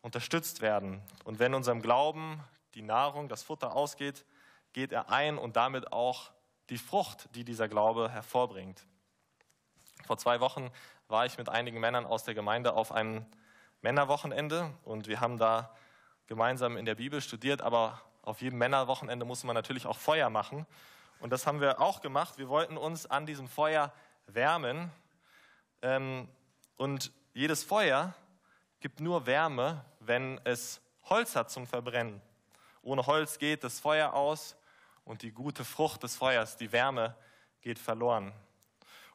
[0.00, 1.02] unterstützt werden.
[1.24, 2.42] Und wenn unserem Glauben
[2.74, 4.24] die Nahrung, das Futter ausgeht,
[4.72, 6.30] geht er ein und damit auch
[6.70, 8.86] die Frucht, die dieser Glaube hervorbringt.
[10.06, 10.70] Vor zwei Wochen
[11.08, 13.24] war ich mit einigen Männern aus der Gemeinde auf einem
[13.80, 15.74] Männerwochenende und wir haben da
[16.26, 20.66] gemeinsam in der Bibel studiert, aber auf jedem Männerwochenende muss man natürlich auch Feuer machen.
[21.20, 22.36] Und das haben wir auch gemacht.
[22.36, 23.92] Wir wollten uns an diesem Feuer
[24.26, 24.90] wärmen.
[25.80, 26.28] Ähm,
[26.76, 28.14] und jedes Feuer
[28.80, 32.20] gibt nur Wärme, wenn es Holz hat zum Verbrennen.
[32.82, 34.56] Ohne Holz geht das Feuer aus
[35.04, 37.16] und die gute Frucht des Feuers, die Wärme,
[37.62, 38.32] geht verloren.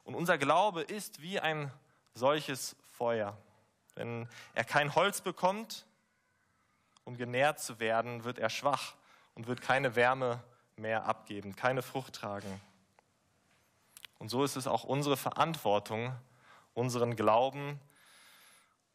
[0.02, 1.72] Und unser Glaube ist wie ein
[2.14, 3.36] solches Feuer.
[3.94, 5.86] Wenn er kein Holz bekommt,
[7.04, 8.94] um genährt zu werden, wird er schwach
[9.34, 10.42] und wird keine Wärme
[10.76, 12.60] mehr abgeben, keine Frucht tragen.
[14.18, 16.14] Und so ist es auch unsere Verantwortung,
[16.72, 17.80] unseren Glauben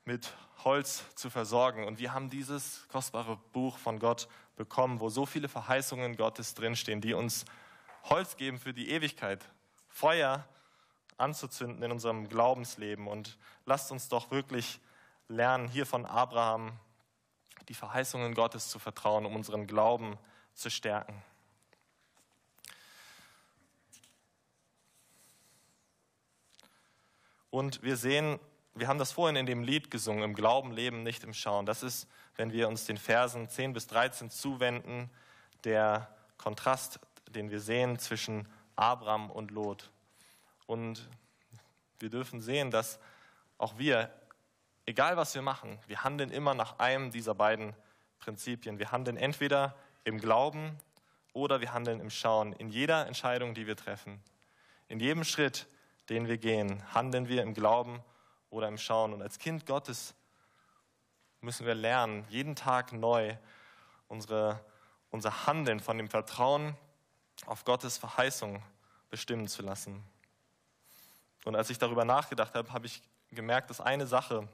[0.05, 1.85] mit Holz zu versorgen.
[1.85, 6.99] Und wir haben dieses kostbare Buch von Gott bekommen, wo so viele Verheißungen Gottes drinstehen,
[6.99, 7.45] die uns
[8.03, 9.45] Holz geben für die Ewigkeit,
[9.87, 10.47] Feuer
[11.19, 13.07] anzuzünden in unserem Glaubensleben.
[13.07, 14.79] Und lasst uns doch wirklich
[15.27, 16.71] lernen, hier von Abraham
[17.67, 20.17] die Verheißungen Gottes zu vertrauen, um unseren Glauben
[20.53, 21.21] zu stärken.
[27.51, 28.39] Und wir sehen,
[28.75, 31.65] wir haben das vorhin in dem Lied gesungen, im Glauben leben, nicht im Schauen.
[31.65, 35.09] Das ist, wenn wir uns den Versen 10 bis 13 zuwenden,
[35.63, 39.89] der Kontrast, den wir sehen zwischen Abraham und Lot.
[40.69, 41.09] Und
[41.97, 42.99] wir dürfen sehen, dass
[43.57, 44.13] auch wir,
[44.85, 47.73] egal was wir machen, wir handeln immer nach einem dieser beiden
[48.19, 48.77] Prinzipien.
[48.77, 50.77] Wir handeln entweder im Glauben
[51.33, 52.53] oder wir handeln im Schauen.
[52.53, 54.21] In jeder Entscheidung, die wir treffen,
[54.89, 55.65] in jedem Schritt,
[56.07, 58.03] den wir gehen, handeln wir im Glauben
[58.51, 59.11] oder im Schauen.
[59.11, 60.13] Und als Kind Gottes
[61.41, 63.35] müssen wir lernen, jeden Tag neu
[64.07, 64.63] unsere,
[65.09, 66.77] unser Handeln von dem Vertrauen
[67.47, 68.61] auf Gottes Verheißung
[69.09, 70.03] bestimmen zu lassen.
[71.45, 74.47] Und als ich darüber nachgedacht habe, habe ich gemerkt, dass eine Sache,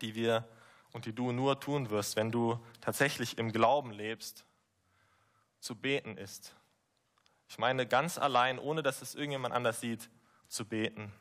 [0.00, 0.48] die wir
[0.92, 4.44] und die du nur tun wirst, wenn du tatsächlich im Glauben lebst,
[5.60, 6.54] zu beten ist.
[7.48, 10.08] Ich meine ganz allein, ohne dass es irgendjemand anders sieht,
[10.48, 11.12] zu beten.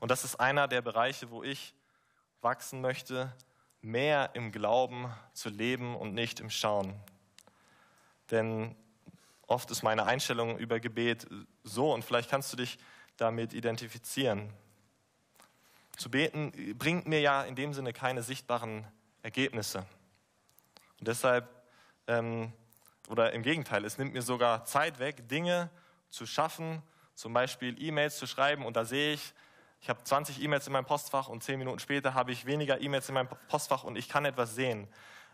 [0.00, 1.74] Und das ist einer der Bereiche, wo ich
[2.40, 3.32] wachsen möchte,
[3.80, 6.94] mehr im Glauben zu leben und nicht im Schauen.
[8.30, 8.74] Denn
[9.46, 11.26] oft ist meine Einstellung über Gebet
[11.62, 12.78] so, und vielleicht kannst du dich
[13.16, 14.52] damit identifizieren.
[15.96, 18.86] Zu beten bringt mir ja in dem Sinne keine sichtbaren
[19.22, 19.86] Ergebnisse.
[20.98, 21.48] Und deshalb,
[22.06, 22.52] ähm,
[23.08, 25.70] oder im Gegenteil, es nimmt mir sogar Zeit weg, Dinge
[26.08, 26.82] zu schaffen,
[27.14, 29.34] zum Beispiel E-Mails zu schreiben und da sehe ich,
[29.80, 33.08] ich habe 20 E-Mails in meinem Postfach und 10 Minuten später habe ich weniger E-Mails
[33.08, 34.88] in meinem Postfach und ich kann etwas sehen.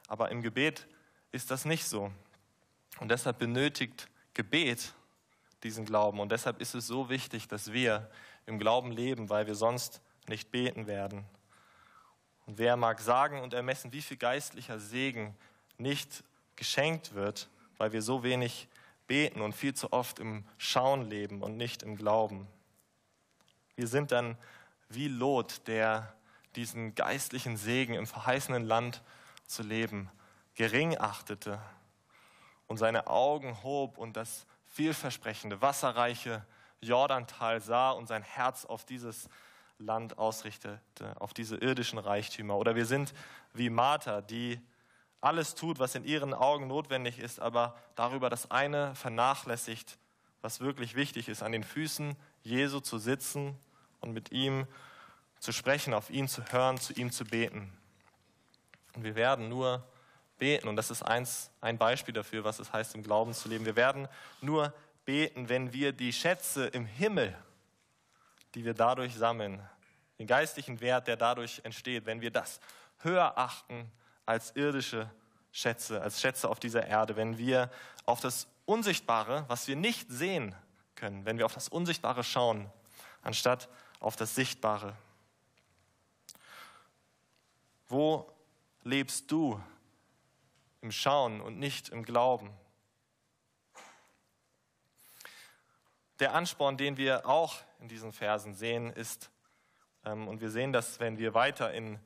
[0.09, 0.88] Aber im Gebet
[1.31, 2.11] ist das nicht so.
[2.99, 4.93] Und deshalb benötigt Gebet
[5.62, 6.20] diesen Glauben.
[6.20, 8.11] Und deshalb ist es so wichtig, dass wir
[8.46, 11.25] im Glauben leben, weil wir sonst nicht beten werden.
[12.46, 15.37] Und wer mag sagen und ermessen, wie viel geistlicher Segen
[15.79, 16.25] nicht
[16.57, 18.68] geschenkt wird, weil wir so wenig
[19.07, 22.46] beten und viel zu oft im Schauen leben und nicht im Glauben.
[23.77, 24.37] Wir sind dann
[24.88, 26.14] wie Lot, der
[26.57, 29.03] diesen geistlichen Segen im verheißenen Land
[29.46, 30.11] zu leben
[30.55, 31.59] gering achtete
[32.66, 36.44] und seine Augen hob und das vielversprechende, wasserreiche
[36.80, 39.28] Jordantal sah und sein Herz auf dieses
[39.78, 40.80] Land ausrichtete,
[41.18, 42.56] auf diese irdischen Reichtümer.
[42.56, 43.12] Oder wir sind
[43.52, 44.61] wie Martha, die
[45.20, 49.98] alles tut, was in ihren Augen notwendig ist, aber darüber das eine vernachlässigt,
[50.40, 53.59] was wirklich wichtig ist, an den Füßen Jesu zu sitzen
[54.00, 54.66] und mit ihm
[55.38, 57.72] zu sprechen, auf ihn zu hören, zu ihm zu beten.
[58.94, 59.85] Und wir werden nur
[60.40, 60.66] beten.
[60.66, 63.64] Und das ist eins, ein Beispiel dafür, was es heißt, im Glauben zu leben.
[63.64, 64.09] Wir werden
[64.40, 64.74] nur
[65.05, 67.37] beten, wenn wir die Schätze im Himmel,
[68.57, 69.62] die wir dadurch sammeln,
[70.18, 72.61] den geistlichen Wert, der dadurch entsteht, wenn wir das
[72.98, 73.90] höher achten
[74.26, 75.09] als irdische
[75.53, 77.70] Schätze, als Schätze auf dieser Erde, wenn wir
[78.05, 80.55] auf das Unsichtbare, was wir nicht sehen
[80.96, 82.70] können, wenn wir auf das Unsichtbare schauen,
[83.22, 83.68] anstatt
[84.00, 84.94] auf das Sichtbare.
[87.88, 88.31] Wo
[88.85, 89.61] lebst du
[90.81, 92.51] im Schauen und nicht im Glauben.
[96.19, 99.31] Der Ansporn, den wir auch in diesen Versen sehen, ist
[100.05, 101.99] Ähm, und wir sehen, dass wenn wir weiter in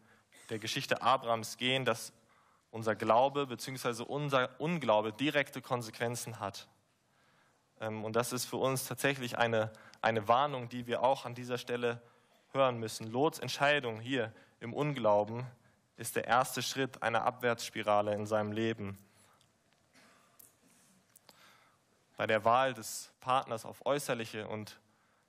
[0.51, 2.13] der Geschichte Abrahams gehen, dass
[2.71, 4.03] unser Glaube bzw.
[4.03, 6.69] unser Unglaube direkte Konsequenzen hat.
[7.81, 11.59] Ähm, und das ist für uns tatsächlich eine, eine Warnung, die wir auch an dieser
[11.59, 12.03] Stelle
[12.53, 13.07] hören müssen.
[13.11, 15.47] Lots Entscheidung hier im Unglauben
[15.97, 18.99] ist der erste Schritt einer Abwärtsspirale in seinem Leben.
[22.17, 24.79] Bei der Wahl des Partners auf äußerliche und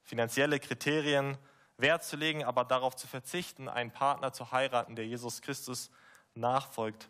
[0.03, 1.37] finanzielle Kriterien
[1.77, 5.91] Wert zu legen, aber darauf zu verzichten, einen Partner zu heiraten, der Jesus Christus
[6.33, 7.09] nachfolgt,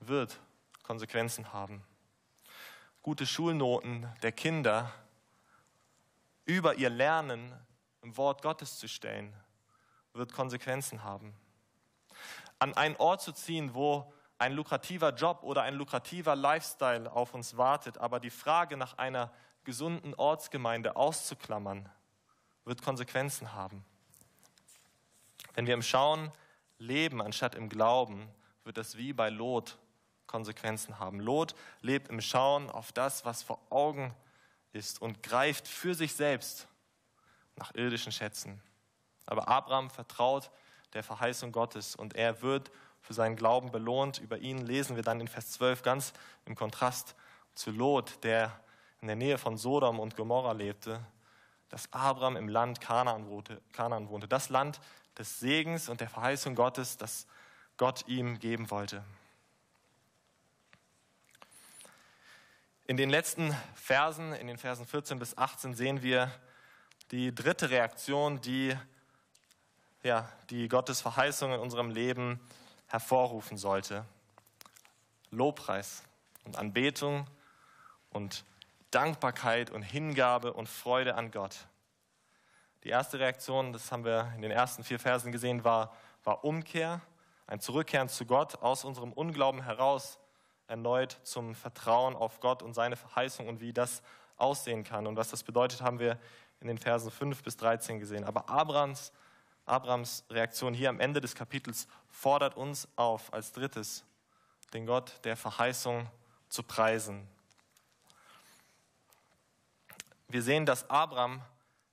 [0.00, 0.40] wird
[0.82, 1.82] Konsequenzen haben.
[3.02, 4.92] Gute Schulnoten der Kinder
[6.44, 7.52] über ihr Lernen
[8.02, 9.34] im Wort Gottes zu stellen,
[10.12, 11.34] wird Konsequenzen haben.
[12.58, 17.56] An einen Ort zu ziehen, wo ein lukrativer Job oder ein lukrativer Lifestyle auf uns
[17.56, 19.30] wartet, aber die Frage nach einer
[19.64, 21.88] gesunden Ortsgemeinde auszuklammern,
[22.64, 23.84] wird Konsequenzen haben.
[25.54, 26.30] Wenn wir im Schauen
[26.78, 28.28] leben anstatt im Glauben,
[28.64, 29.78] wird das wie bei Lot
[30.26, 31.20] Konsequenzen haben.
[31.20, 34.14] Lot lebt im Schauen auf das, was vor Augen
[34.72, 36.68] ist und greift für sich selbst
[37.54, 38.60] nach irdischen Schätzen.
[39.24, 40.50] Aber Abraham vertraut
[40.96, 44.18] der Verheißung Gottes und er wird für seinen Glauben belohnt.
[44.18, 46.12] Über ihn lesen wir dann in Vers 12 ganz
[46.46, 47.14] im Kontrast
[47.54, 48.60] zu Lot, der
[49.00, 51.04] in der Nähe von Sodom und Gomorra lebte,
[51.68, 54.26] dass Abraham im Land Kanaan wohnte, Kanaan wohnte.
[54.26, 54.80] Das Land
[55.18, 57.26] des Segens und der Verheißung Gottes, das
[57.76, 59.04] Gott ihm geben wollte.
[62.86, 66.30] In den letzten Versen, in den Versen 14 bis 18, sehen wir
[67.10, 68.74] die dritte Reaktion, die,
[70.06, 72.40] ja, die Gottes Verheißung in unserem Leben
[72.86, 74.04] hervorrufen sollte.
[75.30, 76.04] Lobpreis
[76.44, 77.26] und Anbetung
[78.10, 78.44] und
[78.92, 81.66] Dankbarkeit und Hingabe und Freude an Gott.
[82.84, 85.92] Die erste Reaktion, das haben wir in den ersten vier Versen gesehen, war,
[86.22, 87.00] war Umkehr,
[87.48, 90.18] ein Zurückkehren zu Gott aus unserem Unglauben heraus
[90.68, 94.02] erneut zum Vertrauen auf Gott und seine Verheißung und wie das
[94.36, 95.06] aussehen kann.
[95.08, 96.18] Und was das bedeutet, haben wir
[96.60, 98.24] in den Versen 5 bis 13 gesehen.
[98.24, 99.12] Aber Abrams,
[99.66, 104.04] Abrams Reaktion hier am Ende des Kapitels fordert uns auf, als drittes,
[104.72, 106.08] den Gott der Verheißung
[106.48, 107.28] zu preisen.
[110.28, 111.42] Wir sehen, dass Abraham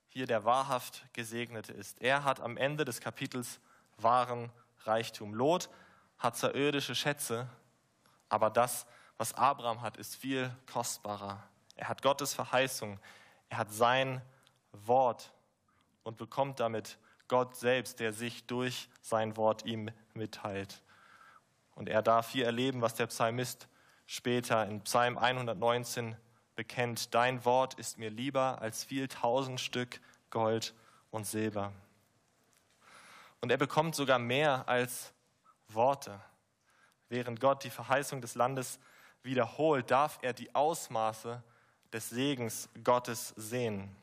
[0.08, 2.00] hier der wahrhaft Gesegnete ist.
[2.00, 3.58] Er hat am Ende des Kapitels
[3.96, 4.50] wahren
[4.84, 5.34] Reichtum.
[5.34, 5.68] Lot
[6.18, 7.48] hat zwar irdische Schätze,
[8.28, 8.86] aber das,
[9.18, 11.42] was Abraham hat, ist viel kostbarer.
[11.76, 13.00] Er hat Gottes Verheißung,
[13.48, 14.22] er hat sein
[14.72, 15.32] Wort
[16.04, 20.82] und bekommt damit Gott selbst, der sich durch sein Wort ihm mitteilt.
[21.74, 23.68] Und er darf hier erleben, was der Psalmist
[24.06, 26.16] später in Psalm 119
[26.54, 27.14] bekennt.
[27.14, 30.74] Dein Wort ist mir lieber als viel tausend Stück Gold
[31.10, 31.72] und Silber.
[33.40, 35.12] Und er bekommt sogar mehr als
[35.68, 36.20] Worte.
[37.08, 38.78] Während Gott die Verheißung des Landes
[39.22, 41.42] wiederholt, darf er die Ausmaße
[41.92, 43.94] des Segens Gottes sehen.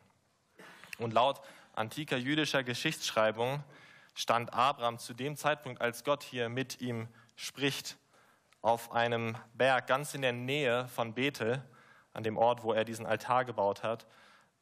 [0.97, 1.41] Und laut
[1.81, 3.63] antiker jüdischer Geschichtsschreibung
[4.13, 7.97] stand Abraham zu dem Zeitpunkt, als Gott hier mit ihm spricht,
[8.61, 11.63] auf einem Berg ganz in der Nähe von Bethel,
[12.13, 14.05] an dem Ort, wo er diesen Altar gebaut hat.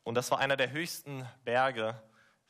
[0.03, 2.01] Und das war einer der höchsten Berge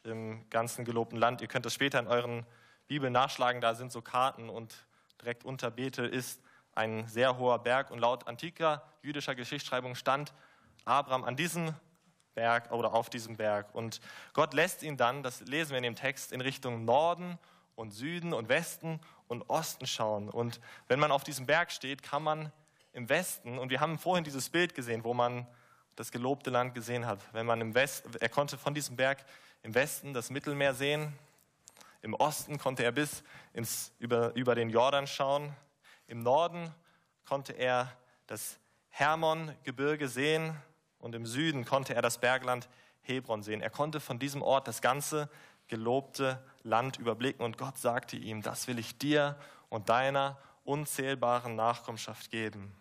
[0.04, 1.42] im ganzen gelobten Land.
[1.42, 2.46] Ihr könnt es später in euren
[2.88, 4.86] Bibeln nachschlagen, da sind so Karten und
[5.20, 6.44] direkt unter Bethel ist
[6.76, 10.32] ein sehr hoher Berg und laut antiker jüdischer Geschichtsschreibung stand
[10.86, 11.74] Abraham an diesem
[12.40, 13.76] Berg oder auf diesem Berg.
[13.76, 14.00] Und
[14.32, 17.38] Gott lässt ihn dann, das lesen wir in dem Text, in Richtung Norden
[17.76, 20.30] und Süden und Westen und Osten schauen.
[20.30, 22.54] Und wenn man auf diesem Berg steht, kann man
[22.94, 25.46] im Westen, und wir haben vorhin dieses Bild gesehen, wo man
[25.98, 27.20] das gelobte Land gesehen hat.
[27.34, 29.26] Wenn man im Westen, er konnte von diesem Berg
[29.62, 31.12] im Westen das Mittelmeer sehen,
[32.02, 33.22] im Osten konnte er bis
[33.52, 35.54] ins, über, über den Jordan schauen.
[36.08, 36.74] Im Norden
[37.26, 37.92] konnte er
[38.28, 38.58] das
[38.92, 40.56] Hermon-Gebirge sehen
[41.00, 42.70] und im Süden konnte er das Bergland
[43.02, 43.62] Hebron sehen.
[43.62, 45.30] Er konnte von diesem Ort das ganze
[45.68, 49.38] gelobte Land überblicken und Gott sagte ihm, das will ich dir
[49.70, 52.76] und deiner unzählbaren Nachkommenschaft geben.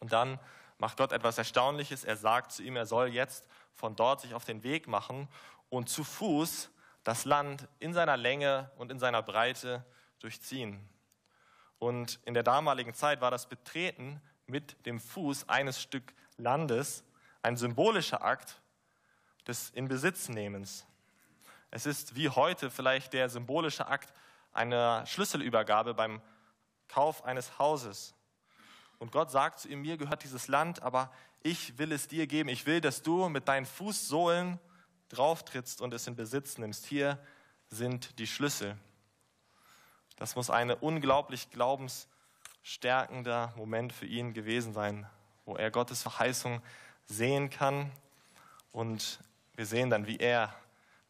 [0.00, 0.38] Und dann
[0.78, 2.04] macht Gott etwas Erstaunliches.
[2.04, 5.28] Er sagt zu ihm, er soll jetzt von dort sich auf den Weg machen
[5.68, 6.70] und zu Fuß
[7.04, 9.84] das Land in seiner Länge und in seiner Breite
[10.20, 10.88] durchziehen.
[11.78, 17.04] Und in der damaligen Zeit war das Betreten mit dem Fuß eines Stück Landes
[17.44, 18.60] ein symbolischer Akt
[19.46, 20.86] des Inbesitznehmens.
[21.70, 24.14] Es ist wie heute vielleicht der symbolische Akt
[24.52, 26.22] einer Schlüsselübergabe beim
[26.88, 28.14] Kauf eines Hauses.
[28.98, 32.48] Und Gott sagt zu ihm, mir gehört dieses Land, aber ich will es dir geben.
[32.48, 34.58] Ich will, dass du mit deinen Fußsohlen
[35.10, 36.86] drauftrittst und es in Besitz nimmst.
[36.86, 37.18] Hier
[37.68, 38.78] sind die Schlüssel.
[40.16, 45.06] Das muss ein unglaublich glaubensstärkender Moment für ihn gewesen sein,
[45.44, 46.62] wo er Gottes Verheißung
[47.06, 47.90] sehen kann.
[48.72, 49.20] Und
[49.54, 50.54] wir sehen dann, wie er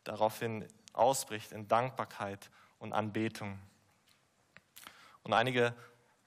[0.04, 3.58] daraufhin ausbricht in Dankbarkeit und Anbetung.
[5.22, 5.74] Und einige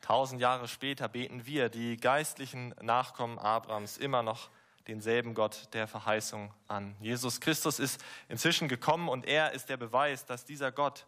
[0.02, 4.50] tausend Jahre später beten wir, die geistlichen Nachkommen Abrahams, immer noch
[4.88, 6.96] denselben Gott der Verheißung an.
[7.00, 11.06] Jesus Christus ist inzwischen gekommen und er ist der Beweis, dass dieser Gott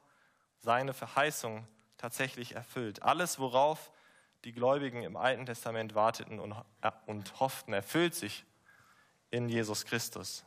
[0.59, 1.65] seine Verheißung
[1.97, 3.03] tatsächlich erfüllt.
[3.03, 3.91] Alles, worauf
[4.43, 8.45] die Gläubigen im Alten Testament warteten und, äh, und hofften, erfüllt sich
[9.31, 10.43] in Jesus Christus.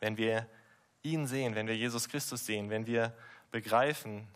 [0.00, 0.46] Wenn wir
[1.02, 3.14] ihn sehen, wenn wir Jesus Christus sehen, wenn wir
[3.50, 4.28] begreifen,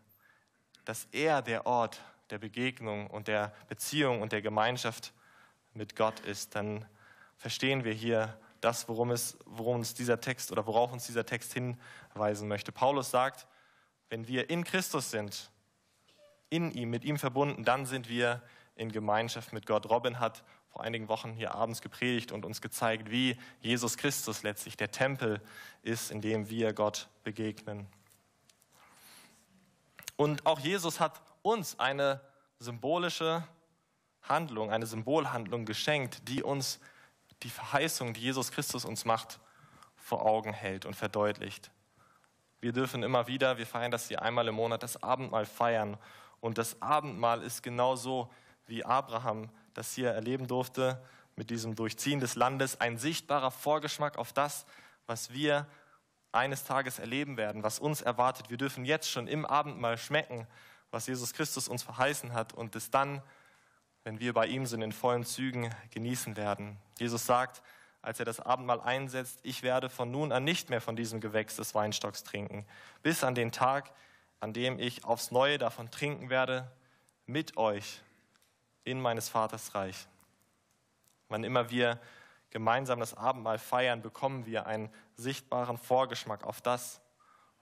[0.84, 5.12] dass er der Ort der Begegnung und der Beziehung und der Gemeinschaft
[5.74, 6.86] mit Gott ist, dann
[7.36, 11.53] verstehen wir hier das, worum, es, worum uns dieser Text oder worauf uns dieser Text
[11.53, 12.72] hinweisen möchte.
[12.72, 13.47] Paulus sagt,
[14.09, 15.51] wenn wir in Christus sind,
[16.49, 18.42] in ihm, mit ihm verbunden, dann sind wir
[18.74, 19.88] in Gemeinschaft mit Gott.
[19.90, 24.76] Robin hat vor einigen Wochen hier abends gepredigt und uns gezeigt, wie Jesus Christus letztlich
[24.76, 25.40] der Tempel
[25.82, 27.86] ist, in dem wir Gott begegnen.
[30.16, 32.20] Und auch Jesus hat uns eine
[32.58, 33.46] symbolische
[34.22, 36.80] Handlung, eine Symbolhandlung geschenkt, die uns
[37.44, 39.38] die Verheißung, die Jesus Christus uns macht,
[39.94, 41.70] vor Augen hält und verdeutlicht.
[42.58, 45.98] Wir dürfen immer wieder, wir feiern das hier einmal im Monat, das Abendmahl feiern.
[46.40, 48.28] Und das Abendmahl ist genauso
[48.66, 51.02] wie Abraham das hier erleben durfte,
[51.36, 54.66] mit diesem Durchziehen des Landes, ein sichtbarer Vorgeschmack auf das,
[55.06, 55.66] was wir
[56.32, 58.50] eines Tages erleben werden, was uns erwartet.
[58.50, 60.46] Wir dürfen jetzt schon im Abendmahl schmecken,
[60.90, 63.22] was Jesus Christus uns verheißen hat und es dann,
[64.04, 66.76] wenn wir bei ihm sind, in vollen Zügen genießen werden.
[66.98, 67.62] Jesus sagt,
[68.02, 71.56] als er das Abendmahl einsetzt, ich werde von nun an nicht mehr von diesem Gewächs
[71.56, 72.66] des Weinstocks trinken,
[73.02, 73.92] bis an den Tag,
[74.40, 76.70] an dem ich aufs Neue davon trinken werde,
[77.26, 78.02] mit euch
[78.85, 80.07] in meines Vaters Reich.
[81.28, 82.01] Wann immer wir
[82.51, 87.01] gemeinsam das Abendmahl feiern, bekommen wir einen sichtbaren Vorgeschmack auf das,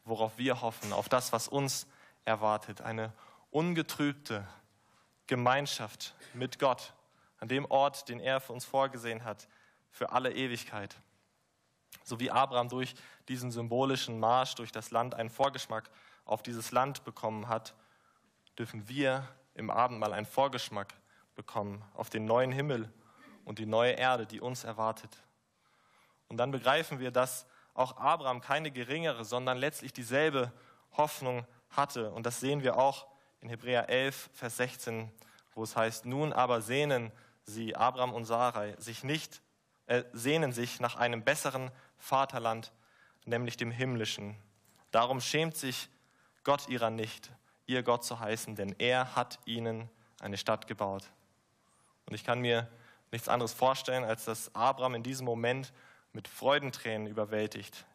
[0.05, 1.87] worauf wir hoffen, auf das, was uns
[2.25, 2.83] erwartet.
[2.83, 3.13] Eine
[3.51, 4.47] ungetrübte
[5.27, 6.93] Gemeinschaft mit Gott
[7.39, 9.49] an dem Ort, den er für uns vorgesehen hat,
[9.91, 10.97] für alle Ewigkeit.
[12.05, 12.95] So wie Abraham durch
[13.29, 15.91] diesen symbolischen Marsch durch das Land einen Vorgeschmack
[16.25, 17.75] auf dieses Land bekommen hat,
[18.59, 20.93] dürfen wir im Abendmahl einen Vorgeschmack
[21.35, 22.93] bekommen auf den neuen Himmel
[23.45, 25.11] und die neue Erde, die uns erwartet.
[26.29, 30.53] Und dann begreifen wir, dass auch Abraham keine geringere, sondern letztlich dieselbe
[30.97, 32.11] Hoffnung hatte.
[32.11, 33.07] Und das sehen wir auch
[33.41, 35.11] in Hebräer 11, Vers 16,
[35.55, 37.13] wo es heißt, nun aber sehnen
[37.45, 39.43] sie, Abraham und Sarai, sich nicht,
[39.87, 42.73] äh, sehnen sich nach einem besseren Vaterland,
[43.25, 44.37] nämlich dem himmlischen.
[44.91, 45.89] Darum schämt sich
[46.45, 47.31] Gott ihrer nicht,
[47.67, 51.05] ihr Gott zu heißen, denn er hat ihnen eine Stadt gebaut.
[52.07, 52.69] Und ich kann mir
[53.11, 55.73] nichts anderes vorstellen, als dass Abraham in diesem Moment
[56.13, 57.87] mit Freudentränen überwältigt,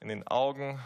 [0.00, 0.82] in den Augen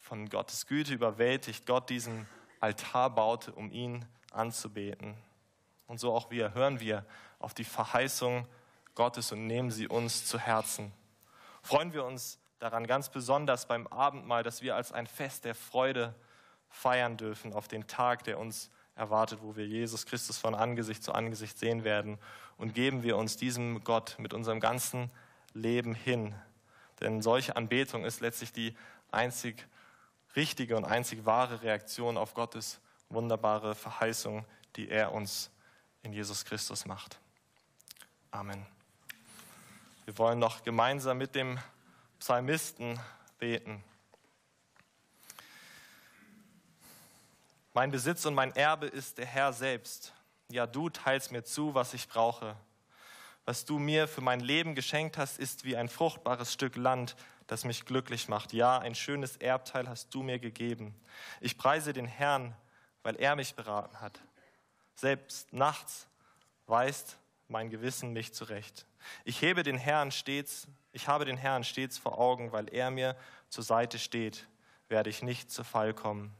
[0.00, 2.26] von Gottes Güte überwältigt, Gott diesen
[2.60, 5.16] Altar baute, um ihn anzubeten.
[5.86, 7.04] Und so auch wir hören wir
[7.38, 8.46] auf die Verheißung
[8.94, 10.92] Gottes und nehmen sie uns zu Herzen.
[11.62, 16.14] Freuen wir uns daran ganz besonders beim Abendmahl, dass wir als ein Fest der Freude
[16.68, 21.12] feiern dürfen auf den Tag, der uns erwartet, wo wir Jesus Christus von Angesicht zu
[21.12, 22.18] Angesicht sehen werden.
[22.56, 25.10] Und geben wir uns diesem Gott mit unserem ganzen
[25.52, 26.34] Leben hin.
[27.00, 28.76] Denn solche Anbetung ist letztlich die
[29.10, 29.66] einzig
[30.36, 34.44] richtige und einzig wahre Reaktion auf Gottes wunderbare Verheißung,
[34.76, 35.50] die er uns
[36.02, 37.18] in Jesus Christus macht.
[38.30, 38.66] Amen.
[40.04, 41.58] Wir wollen noch gemeinsam mit dem
[42.18, 42.98] Psalmisten
[43.38, 43.82] beten.
[47.76, 50.14] Mein Besitz und mein Erbe ist der Herr selbst.
[50.48, 52.54] Ja, du teilst mir zu, was ich brauche.
[53.46, 57.16] Was du mir für mein Leben geschenkt hast, ist wie ein fruchtbares Stück Land,
[57.48, 58.52] das mich glücklich macht.
[58.52, 60.94] Ja, ein schönes Erbteil hast du mir gegeben.
[61.40, 62.54] Ich preise den Herrn,
[63.02, 64.20] weil er mich beraten hat.
[64.94, 66.06] Selbst nachts
[66.66, 67.18] weist
[67.48, 68.86] mein Gewissen mich zurecht.
[69.24, 73.16] Ich hebe den Herrn stets, ich habe den Herrn stets vor Augen, weil er mir
[73.48, 74.46] zur Seite steht,
[74.88, 76.32] werde ich nicht zu Fall kommen.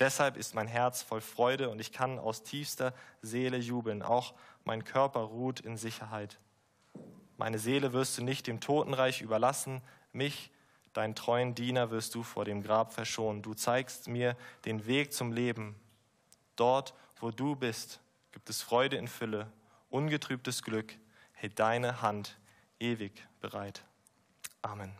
[0.00, 4.02] Deshalb ist mein Herz voll Freude und ich kann aus tiefster Seele jubeln.
[4.02, 4.34] Auch
[4.64, 6.38] mein Körper ruht in Sicherheit.
[7.36, 9.82] Meine Seele wirst du nicht dem Totenreich überlassen.
[10.12, 10.50] Mich,
[10.94, 13.42] dein treuen Diener, wirst du vor dem Grab verschonen.
[13.42, 15.78] Du zeigst mir den Weg zum Leben.
[16.56, 18.00] Dort, wo du bist,
[18.32, 19.52] gibt es Freude in Fülle,
[19.90, 20.94] ungetrübtes Glück.
[21.32, 22.38] Hält deine Hand
[22.78, 23.84] ewig bereit.
[24.62, 24.92] Amen.